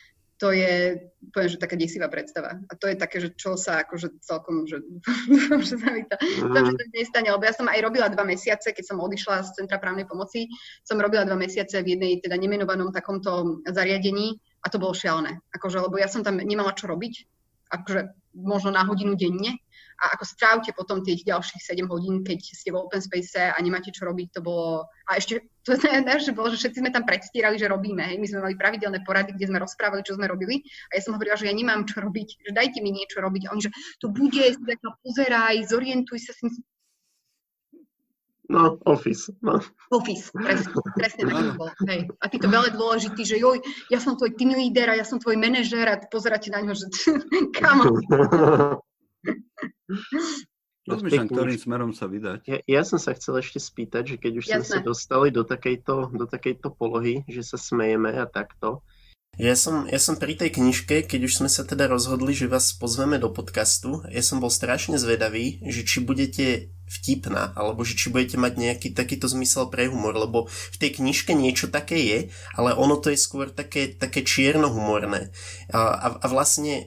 [0.45, 1.01] to je,
[1.32, 2.61] poviem, že taká desivá predstava.
[2.68, 4.84] A to je také, že čo sa akože celkom, že
[5.24, 8.28] dúfam, že sa mi to, dúfam, že to nestane, lebo ja som aj robila dva
[8.28, 10.53] mesiace, keď som odišla z Centra právnej pomoci,
[10.84, 15.40] som robila dva mesiace v jednej teda nemenovanom takomto zariadení a to bolo šialené.
[15.57, 17.24] Akože, lebo ja som tam nemala čo robiť,
[17.72, 18.01] akože
[18.36, 19.57] možno na hodinu denne
[20.03, 23.95] a ako strávte potom tých ďalších 7 hodín, keď ste v open space a nemáte
[23.95, 24.88] čo robiť, to bolo...
[25.07, 28.03] A ešte to najlepšie bolo, že všetci sme tam predstierali, že robíme.
[28.05, 28.18] Hej.
[28.18, 30.61] My sme mali pravidelné porady, kde sme rozprávali, čo sme robili.
[30.92, 33.49] A ja som hovorila, že ja nemám čo robiť, že dajte mi niečo robiť.
[33.49, 33.72] A oni, že
[34.03, 36.32] to bude, si pozeraj, zorientuj sa.
[38.45, 39.32] No, Office.
[39.40, 39.57] No.
[39.88, 41.72] Office, presne, presne tak to bolo.
[41.88, 42.12] Hej.
[42.20, 43.57] A ty to veľmi dôležitý, že joj,
[43.88, 46.92] ja som tvoj team leader a ja som tvoj manažér a pozeráte na ňo, že
[47.57, 47.88] kamo.
[50.85, 52.41] Rozmýšľam, ktorým smerom sa vydať.
[52.45, 56.12] Ja, ja som sa chcel ešte spýtať, že keď už sme sa dostali do takejto,
[56.12, 58.85] do takejto polohy, že sa smejeme a takto,
[59.35, 62.70] ja som, ja som pri tej knižke, keď už sme sa teda rozhodli, že vás
[62.70, 68.14] pozveme do podcastu, ja som bol strašne zvedavý, že či budete vtipná, alebo že či
[68.14, 72.18] budete mať nejaký takýto zmysel pre humor, lebo v tej knižke niečo také je,
[72.55, 75.35] ale ono to je skôr také, také čiernohumorné.
[75.74, 76.87] A, a, a vlastne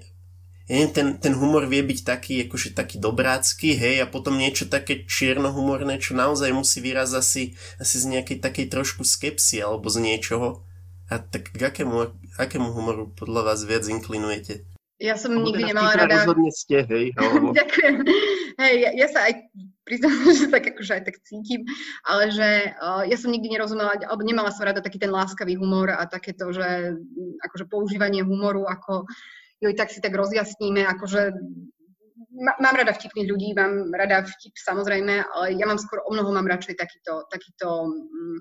[0.68, 5.96] ten, ten humor vie byť taký, akože taký dobrácky, hej, a potom niečo také čiernohumorné,
[6.04, 7.44] čo naozaj musí vyrazť asi,
[7.80, 10.68] asi z nejakej takej trošku skepsy alebo z niečoho.
[11.08, 14.68] A tak k akému, akému humoru podľa vás viac inklinujete?
[15.00, 16.26] Ja som Lebo nikdy nemala rada...
[16.26, 17.14] Rozhodne ste, hej.
[17.22, 17.56] Alebo...
[17.56, 17.96] Ďakujem.
[18.58, 19.34] Hej, ja, ja sa aj
[19.88, 21.64] priznám, že tak akože aj tak cítim,
[22.04, 25.96] ale že uh, ja som nikdy nerozumela, alebo nemala som rada taký ten láskavý humor
[25.96, 27.00] a takéto, že
[27.40, 29.08] akože používanie humoru ako
[29.62, 31.34] joj, tak si tak rozjasníme, akože
[32.38, 36.46] mám rada vtipných ľudí, mám rada vtip samozrejme, ale ja mám skôr o mnoho mám
[36.46, 38.38] radšej takýto, takýto um,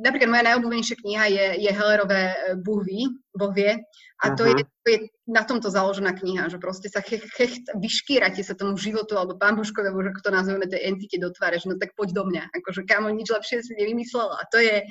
[0.00, 3.76] napríklad moja najobľúbenejšia kniha je, je Hellerové e, Boh ví, Boh vie,
[4.24, 4.56] a to, uh-huh.
[4.56, 4.98] je, to je
[5.28, 9.60] na tomto založená kniha, že proste sa chech, chech, vyškýrate sa tomu životu, alebo pán
[9.60, 12.48] Božkovi, alebo ako to nazveme, tej entite do tváre, že no tak poď do mňa,
[12.48, 14.40] akože kamo, nič lepšie si nevymyslela.
[14.40, 14.88] A to je,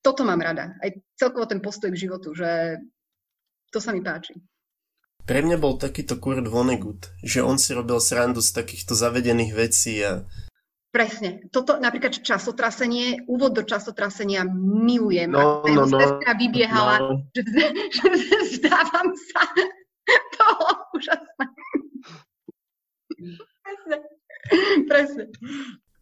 [0.00, 0.72] toto mám rada.
[0.80, 0.88] Aj
[1.20, 2.80] celkovo ten postoj k životu, že
[3.70, 4.36] to sa mi páči.
[5.26, 9.98] Pre mňa bol takýto Kurt Vonnegut, že on si robil srandu z takýchto zavedených vecí
[10.06, 10.22] a
[10.96, 11.44] Presne.
[11.52, 15.28] Toto napríklad časotrasenie, úvod do časotrasenia milujem.
[15.28, 17.20] No, Ako no, no, vybiehala, no.
[17.36, 17.68] Že,
[18.16, 19.44] že vzdávam sa.
[20.06, 21.46] To bolo úžasné.
[23.58, 23.96] Presne.
[24.86, 25.24] Presne.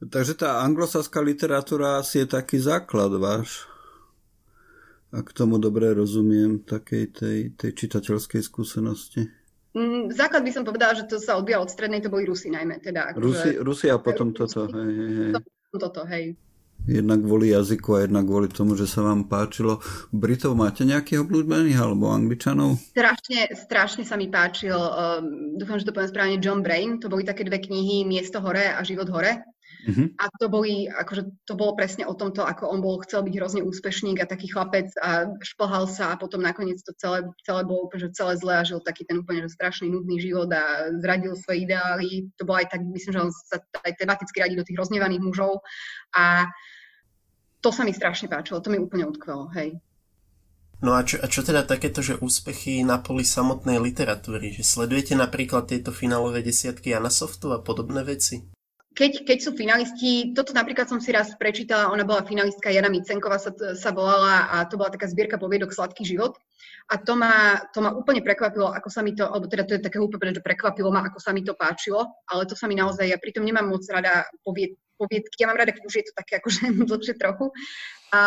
[0.05, 3.65] Takže tá anglosaská literatúra asi je taký základ váš
[5.15, 9.31] ak tomu dobre rozumiem, takej tej, tej čitateľskej skúsenosti.
[9.75, 12.79] Mm, základ by som povedala, že to sa odbíja od strednej, to boli Rusi najmä.
[12.83, 15.33] Teda, Rusi, Rusi a potom toto, hej, hej.
[15.75, 16.39] Toto, hej.
[16.85, 19.81] Jednak kvôli jazyku a jednak kvôli tomu, že sa vám páčilo.
[20.13, 22.77] Britov máte nejakých obľúbených alebo Angličanov?
[22.93, 27.01] Strašne, strašne sa mi páčil, um, dúfam, že to poviem správne, John Brain.
[27.01, 29.54] To boli také dve knihy Miesto hore a Život hore.
[29.85, 30.09] Uh-huh.
[30.17, 33.63] A to, boli, akože, to bolo presne o tomto, ako on bol, chcel byť hrozne
[33.69, 38.09] úspešník a taký chlapec a šplhal sa a potom nakoniec to celé, celé bolo úplne,
[38.09, 42.33] že celé zle a žil taký ten úplne strašný nudný život a zradil svoje ideály.
[42.41, 45.61] To bolo aj tak, myslím, že on sa aj tematicky radí do tých roznevaných mužov
[46.17, 46.49] a
[47.61, 49.77] to sa mi strašne páčilo, to mi úplne utkvelo, hej.
[50.85, 54.53] No a čo, a čo teda takéto, že úspechy na poli samotnej literatúry?
[54.53, 58.45] Že sledujete napríklad tieto finálové desiatky Anasoftu a podobné veci?
[58.95, 63.43] Keď, keď sú finalisti, toto napríklad som si raz prečítala, ona bola finalistka Jana Micenková
[63.43, 66.39] sa, sa volala a to bola taká zbierka poviedok Sladký život.
[66.93, 69.83] A to ma, to ma úplne prekvapilo, ako sa mi to, alebo teda to je
[69.83, 73.09] také úplne, že prekvapilo ma, ako sa mi to páčilo, ale to sa mi naozaj,
[73.09, 76.39] ja pritom nemám moc rada povied, poviedky, ja mám rada, keď už je to také
[76.45, 76.61] akože
[76.93, 77.51] dlhšie trochu,
[78.15, 78.21] a,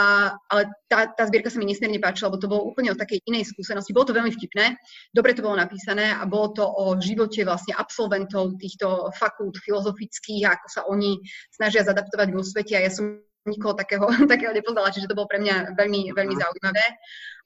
[0.51, 3.55] ale tá, tá zbierka sa mi nesmierne páčila, lebo to bolo úplne o takej inej
[3.55, 3.95] skúsenosti.
[3.95, 4.75] Bolo to veľmi vtipné,
[5.15, 10.59] dobre to bolo napísané a bolo to o živote vlastne absolventov týchto fakult filozofických a
[10.59, 11.23] ako sa oni
[11.55, 15.39] snažia zadaptovať vo svete a ja som nikoho takého, takého nepoznala, čiže to bolo pre
[15.39, 16.85] mňa veľmi, veľmi zaujímavé.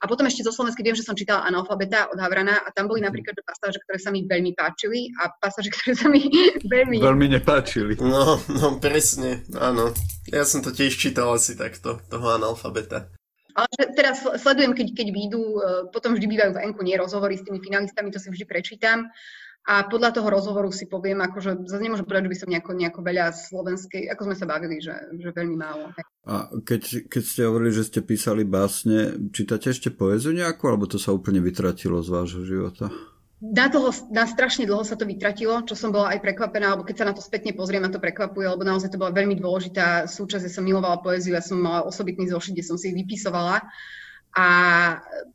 [0.02, 3.06] A potom ešte zo Slovensky viem, že som čítala Analfabeta od Havrana a tam boli
[3.06, 6.26] napríklad pasáže, ktoré sa mi veľmi páčili a pasáže, ktoré sa mi
[6.74, 6.98] veľmi...
[6.98, 8.02] Veľmi nepáčili.
[8.02, 9.94] No, no presne, áno.
[10.34, 13.14] Ja som to tiež čítal asi takto, toho Analfabeta.
[13.52, 13.68] Ale
[14.00, 15.60] teraz sledujem, keď, keď výjdu, e,
[15.92, 19.12] potom vždy bývajú v Enku nie rozhovory s tými finalistami, to si vždy prečítam
[19.62, 23.02] a podľa toho rozhovoru si poviem, akože zase nemôžem povedať, že by som nejako, nejako
[23.06, 25.94] veľa slovenskej, ako sme sa bavili, že, že veľmi málo.
[26.26, 30.98] A keď, keď ste hovorili, že ste písali básne, čítate ešte poezu nejakú, alebo to
[30.98, 32.90] sa úplne vytratilo z vášho života?
[33.42, 36.96] Na, dlho, na strašne dlho sa to vytratilo, čo som bola aj prekvapená, alebo keď
[36.98, 40.46] sa na to spätne pozriem, ma to prekvapuje, lebo naozaj to bola veľmi dôležitá súčasť,
[40.46, 43.66] ja som milovala poéziu, ja som mala osobitný zošit, kde som si ich vypisovala
[44.32, 44.48] a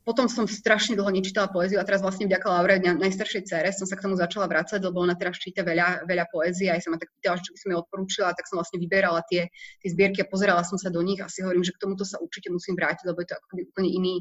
[0.01, 3.93] potom som strašne dlho nečítala poéziu a teraz vlastne vďaka Laure, najstaršej cére, som sa
[3.93, 6.99] k tomu začala vrácať, lebo ona teraz číta veľa, veľa poézie a ja som ma
[6.99, 10.27] tak pýtala, čo by som jej odporúčila, tak som vlastne vyberala tie, tie zbierky a
[10.27, 13.05] pozerala som sa do nich a si hovorím, že k tomuto sa určite musím vrátiť,
[13.05, 14.15] lebo je to ako keby úplne iný,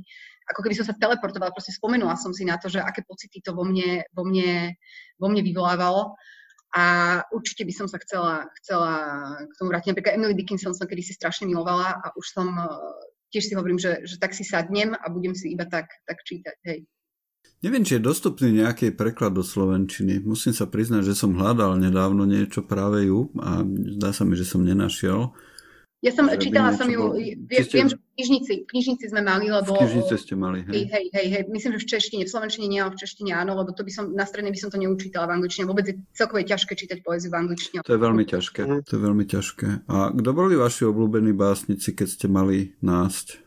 [0.53, 3.57] ako keby som sa teleportovala, proste spomenula som si na to, že aké pocity to
[3.57, 4.77] vo mne, vo mne,
[5.17, 6.21] vo mne vyvolávalo.
[6.77, 6.85] A
[7.33, 8.93] určite by som sa chcela, chcela
[9.49, 9.97] k tomu vrátiť.
[9.97, 12.53] Napríklad Emily Dickinson som kedy si strašne milovala a už som
[13.37, 16.57] tiež si hovorím, že, že tak si sadnem a budem si iba tak, tak čítať.
[16.65, 16.89] Hej.
[17.61, 20.25] Neviem, či je dostupný nejaký preklad do Slovenčiny.
[20.25, 23.61] Musím sa priznať, že som hľadal nedávno niečo práve ju a
[23.97, 25.37] zdá sa mi, že som nenašiel.
[26.01, 27.77] Ja som čítala som ju, vie, ste...
[27.81, 29.77] viem, že knižnici, knižnici sme mali, lebo...
[29.77, 30.89] V knižnici ste mali, hej.
[30.89, 33.77] Hej, hej, hej, myslím, že v češtine, v slovenčine nie, ale v češtine áno, lebo
[33.77, 35.69] to by som, na strednej by som to neučítala v angličtine.
[35.69, 37.85] Vôbec je celkové ťažké čítať poéziu v angličtine.
[37.85, 39.69] To je veľmi ťažké, to je veľmi ťažké.
[39.93, 43.45] A kto boli vaši obľúbení básnici, keď ste mali násť?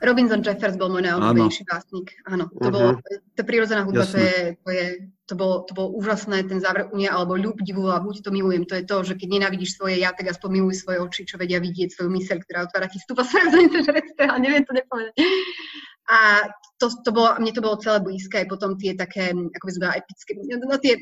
[0.00, 2.16] Robinson Jeffers bol môj najobľúbenejší básnik.
[2.28, 2.72] Áno, to uh-huh.
[2.72, 2.88] bolo,
[3.32, 4.86] tá prírodzená hudba, to je, to je,
[5.26, 8.62] to bolo, to bolo úžasné, ten záver unia, alebo ľub, divu a buď to milujem.
[8.70, 11.58] To je to, že keď nenávidíš svoje ja, tak aspoň miluj svoje oči, čo vedia
[11.58, 13.50] vidieť, svoju myseľ, ktorá otvára ti stúpa svoje
[14.30, 15.14] ale neviem to nepovedať.
[16.06, 16.46] A
[16.78, 19.86] to, to bolo, mne to bolo celé blízke, aj potom tie také, ako by sme
[19.98, 20.94] epické, no tie,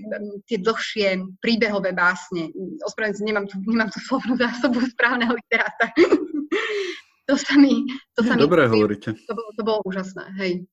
[0.49, 1.07] tie dlhšie
[1.45, 2.49] príbehové básne.
[2.89, 5.93] Ospravedlňujem nemám tu, nemám tu slovnú zásobu správneho literáta.
[7.29, 7.85] to sa mi...
[8.17, 9.13] To sa Dobre mi, hovoríte.
[9.29, 10.65] To bolo, to bolo úžasné, hej.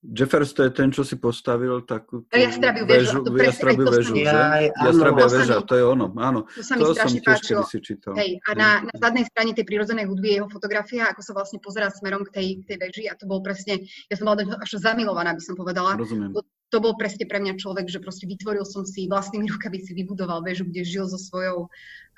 [0.00, 3.20] Jeffers to je ten, čo si postavil takú jastrabiu väžu.
[3.20, 4.72] väžu, jastrabiu väžu, že?
[4.72, 6.48] Jastrabia väža, to je ono, áno.
[6.56, 7.62] To sa mi to strašne páčilo.
[7.68, 8.12] čítal.
[8.16, 11.60] Hej, a na, na zadnej strane tej prírodzenej hudby je jeho fotografia, ako sa vlastne
[11.60, 14.80] pozerá smerom k tej, k tej veži a to bolo presne, ja som bola až
[14.80, 16.00] zamilovaná, by som povedala.
[16.00, 16.32] Rozumiem.
[16.32, 16.40] To,
[16.72, 20.40] to bol presne pre mňa človek, že proste vytvoril som si vlastnými rukami si vybudoval
[20.40, 21.68] väžu, kde žil so svojou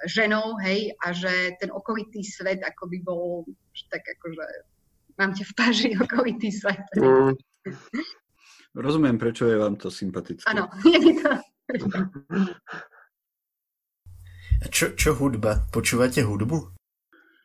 [0.06, 3.42] ženou, hej, a že ten okolitý svet ako by bol
[3.90, 4.70] tak akože
[5.18, 6.86] mám ťa v páži okolitý svet.
[6.94, 7.34] Mm.
[8.72, 10.48] Rozumiem, prečo je vám to sympatické.
[10.48, 11.30] Áno, je mi to.
[14.62, 15.66] A čo, čo hudba?
[15.74, 16.81] Počúvate hudbu?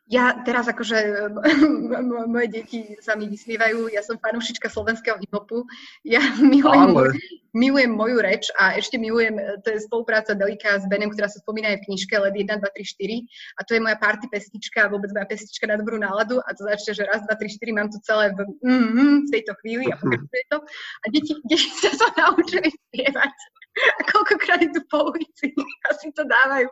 [0.08, 1.28] Ja teraz akože
[2.32, 5.68] moje deti sa mi vysmievajú, ja som fanúšička slovenského hiphopu,
[6.00, 7.12] ja milujem, Ale...
[7.52, 11.76] milujem moju reč a ešte milujem, to je spolupráca Delika s Benem, ktorá sa spomína
[11.76, 15.12] aj v knižke LED 1, 2, 3, 4 a to je moja party pestička, vôbec
[15.12, 18.00] moja pestička na dobrú náladu a to začne, že raz, dva, tri, štyri, mám to
[18.00, 20.58] celé v, mm, v tejto chvíli a pokračuje to.
[21.04, 23.36] A deti, deti sa to naučili spievať.
[23.78, 25.52] A koľkokrát idú po ulici
[25.84, 26.66] a si to dávajú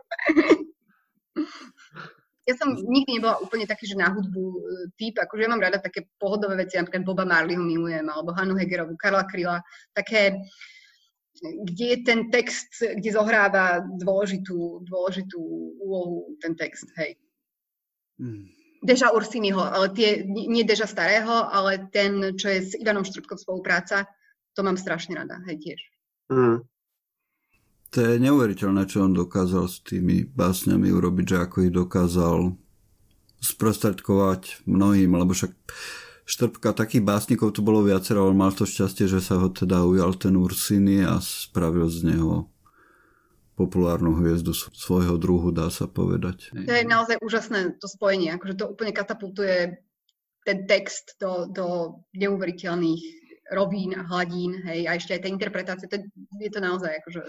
[2.46, 4.58] ja som nikdy nebola úplne taký, že na hudbu e,
[4.94, 8.94] typ, akože ja mám rada také pohodové veci, napríklad Boba Marleyho milujem, alebo Hanu Hegerovu,
[8.94, 9.58] Karla Kryla,
[9.90, 10.38] také,
[11.42, 15.42] kde je ten text, kde zohráva dôležitú, dôležitú
[15.82, 17.18] úlohu ten text, hej.
[18.22, 18.46] Hmm.
[18.86, 24.06] Deža Ursiniho, ale tie, nie Deža starého, ale ten, čo je s Ivanom Štrbkom spolupráca,
[24.54, 25.80] to mám strašne rada, hej, tiež.
[26.30, 26.62] Hmm.
[27.96, 32.52] To je neuveriteľné, čo on dokázal s tými básňami urobiť, že ako ich dokázal
[33.40, 35.56] sprostredkovať mnohým, lebo však
[36.28, 40.12] Štrbka takých básnikov tu bolo viacero, ale mal to šťastie, že sa ho teda ujal
[40.12, 42.52] ten Ursiny a spravil z neho
[43.56, 46.52] populárnu hviezdu svojho druhu, dá sa povedať.
[46.52, 49.80] To je naozaj úžasné to spojenie, akože to úplne katapultuje
[50.44, 56.02] ten text do, do neuveriteľných rovín a hladín, hej, a ešte aj tá interpretácia, to,
[56.40, 57.20] je to naozaj akože...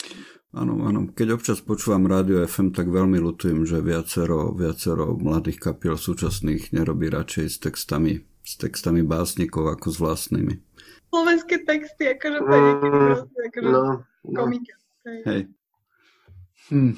[0.58, 1.14] Áno, áno.
[1.14, 7.14] Keď občas počúvam rádio FM, tak veľmi lutujem, že viacero, viacero mladých kapiel súčasných nerobí
[7.14, 10.56] radšej s textami, s textami básnikov ako s vlastnými.
[11.14, 13.14] Slovenské texty, akože to je mm,
[13.54, 13.84] akože no,
[14.26, 14.38] no.
[14.38, 14.76] komika.
[15.06, 15.20] Hej.
[15.24, 15.42] hej.
[16.74, 16.94] Hm.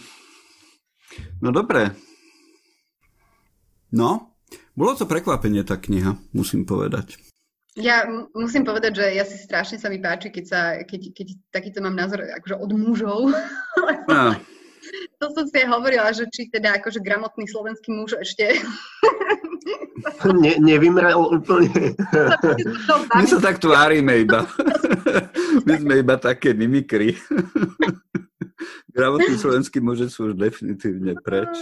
[1.43, 1.93] No dobre.
[3.89, 4.37] No,
[4.77, 7.28] bolo to prekvapenie tá kniha, musím povedať.
[7.79, 8.03] Ja
[8.35, 11.95] musím povedať, že ja si strašne sa mi páči, keď, sa, keď, keď takýto mám
[11.95, 13.19] názor akože od mužov.
[14.09, 14.35] No.
[15.19, 18.59] to som si aj hovorila, že či teda akože gramotný slovenský muž ešte...
[20.43, 21.95] ne, nevymrel úplne.
[23.15, 24.43] My sa tak tvárime iba.
[25.67, 27.15] My sme iba také mimikry.
[28.91, 31.53] Gramotný slovenský muž sú už definitívne preč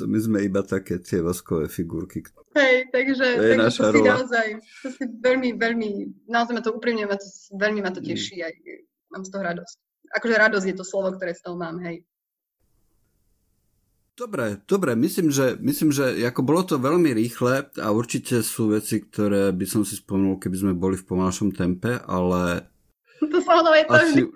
[0.00, 2.24] my sme iba také tie voskové figurky.
[2.56, 4.12] Hej, takže, to je takže naša to si rola.
[4.16, 4.46] naozaj,
[4.80, 5.88] to si veľmi, veľmi,
[6.28, 7.26] naozaj ma to úprimne, ma to,
[7.56, 8.06] veľmi ma to mm.
[8.08, 8.46] teší, mm.
[8.48, 8.54] aj
[9.12, 9.76] mám z toho radosť.
[10.12, 12.04] Akože radosť je to slovo, ktoré z toho mám, hej.
[14.12, 19.00] Dobre, dobre, myslím, že, myslím, že ako bolo to veľmi rýchle a určite sú veci,
[19.00, 22.68] ktoré by som si spomenul, keby sme boli v pomalšom tempe, ale...
[23.24, 24.20] To sa je to asi...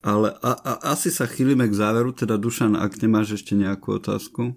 [0.00, 4.56] Ale a, a, asi sa chýlime k záveru, teda Dušan, ak nemáš ešte nejakú otázku?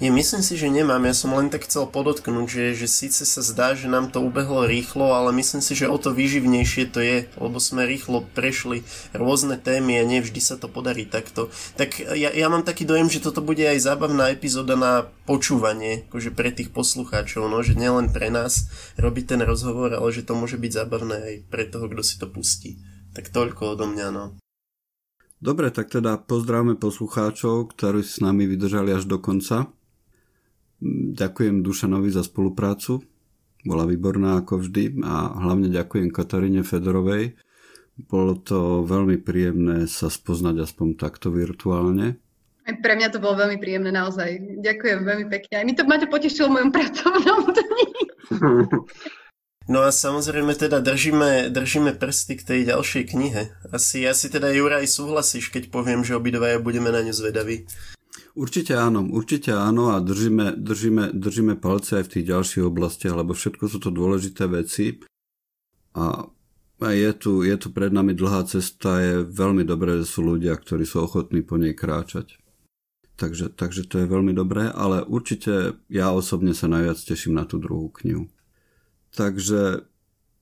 [0.00, 1.04] Ja myslím si, že nemám.
[1.04, 4.64] Ja som len tak chcel podotknúť, že, že síce sa zdá, že nám to ubehlo
[4.64, 9.60] rýchlo, ale myslím si, že o to výživnejšie to je, lebo sme rýchlo prešli rôzne
[9.60, 11.52] témy a nevždy sa to podarí takto.
[11.76, 16.32] Tak ja, ja mám taký dojem, že toto bude aj zábavná epizóda na počúvanie, akože
[16.32, 20.56] pre tých poslucháčov, no, že nielen pre nás robiť ten rozhovor, ale že to môže
[20.56, 22.80] byť zábavné aj pre toho, kto si to pustí.
[23.12, 24.24] Tak toľko odo mňa, no.
[25.42, 29.68] Dobre, tak teda pozdravme poslucháčov, ktorí s nami vydržali až do konca.
[31.12, 33.02] Ďakujem Dušanovi za spoluprácu.
[33.62, 37.38] bola výborná ako vždy a hlavne ďakujem Kataríne Fedorovej.
[37.94, 42.18] Bolo to veľmi príjemné sa spoznať aspoň takto virtuálne.
[42.62, 44.38] Aj pre mňa to bolo veľmi príjemné naozaj.
[44.62, 45.54] Ďakujem veľmi pekne.
[45.58, 47.86] Aj mi to ma to potešilo v mojom pracovnom dni.
[49.72, 53.56] No a samozrejme teda držíme, držíme prsty k tej ďalšej knihe.
[53.72, 57.64] Asi, asi teda Juraj súhlasíš, keď poviem, že obidvaja budeme na ňu zvedaví.
[58.36, 63.32] Určite áno, určite áno a držíme, držíme, držíme palce aj v tých ďalších oblastiach, lebo
[63.32, 65.00] všetko sú to dôležité veci
[65.96, 66.28] a
[66.84, 70.84] je tu, je tu pred nami dlhá cesta, je veľmi dobré, že sú ľudia, ktorí
[70.84, 72.36] sú ochotní po nej kráčať.
[73.16, 77.56] Takže, takže to je veľmi dobré, ale určite ja osobne sa najviac teším na tú
[77.56, 78.28] druhú knihu.
[79.12, 79.84] Takže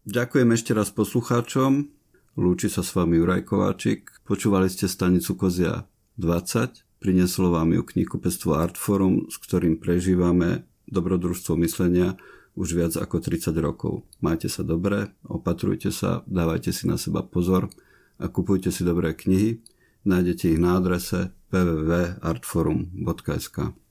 [0.06, 1.90] ďakujem ešte raz poslucháčom.
[2.38, 4.22] Lúči sa s vami Juraj Kováčik.
[4.22, 5.90] Počúvali ste stanicu Kozia
[6.22, 6.86] 20.
[7.02, 12.14] Prineslo vám ju knihkupectvo Artforum, s ktorým prežívame dobrodružstvo myslenia
[12.54, 14.06] už viac ako 30 rokov.
[14.22, 17.74] Majte sa dobre, opatrujte sa, dávajte si na seba pozor
[18.22, 19.66] a kupujte si dobré knihy.
[20.06, 23.89] Nájdete ich na adrese www.artforum.sk.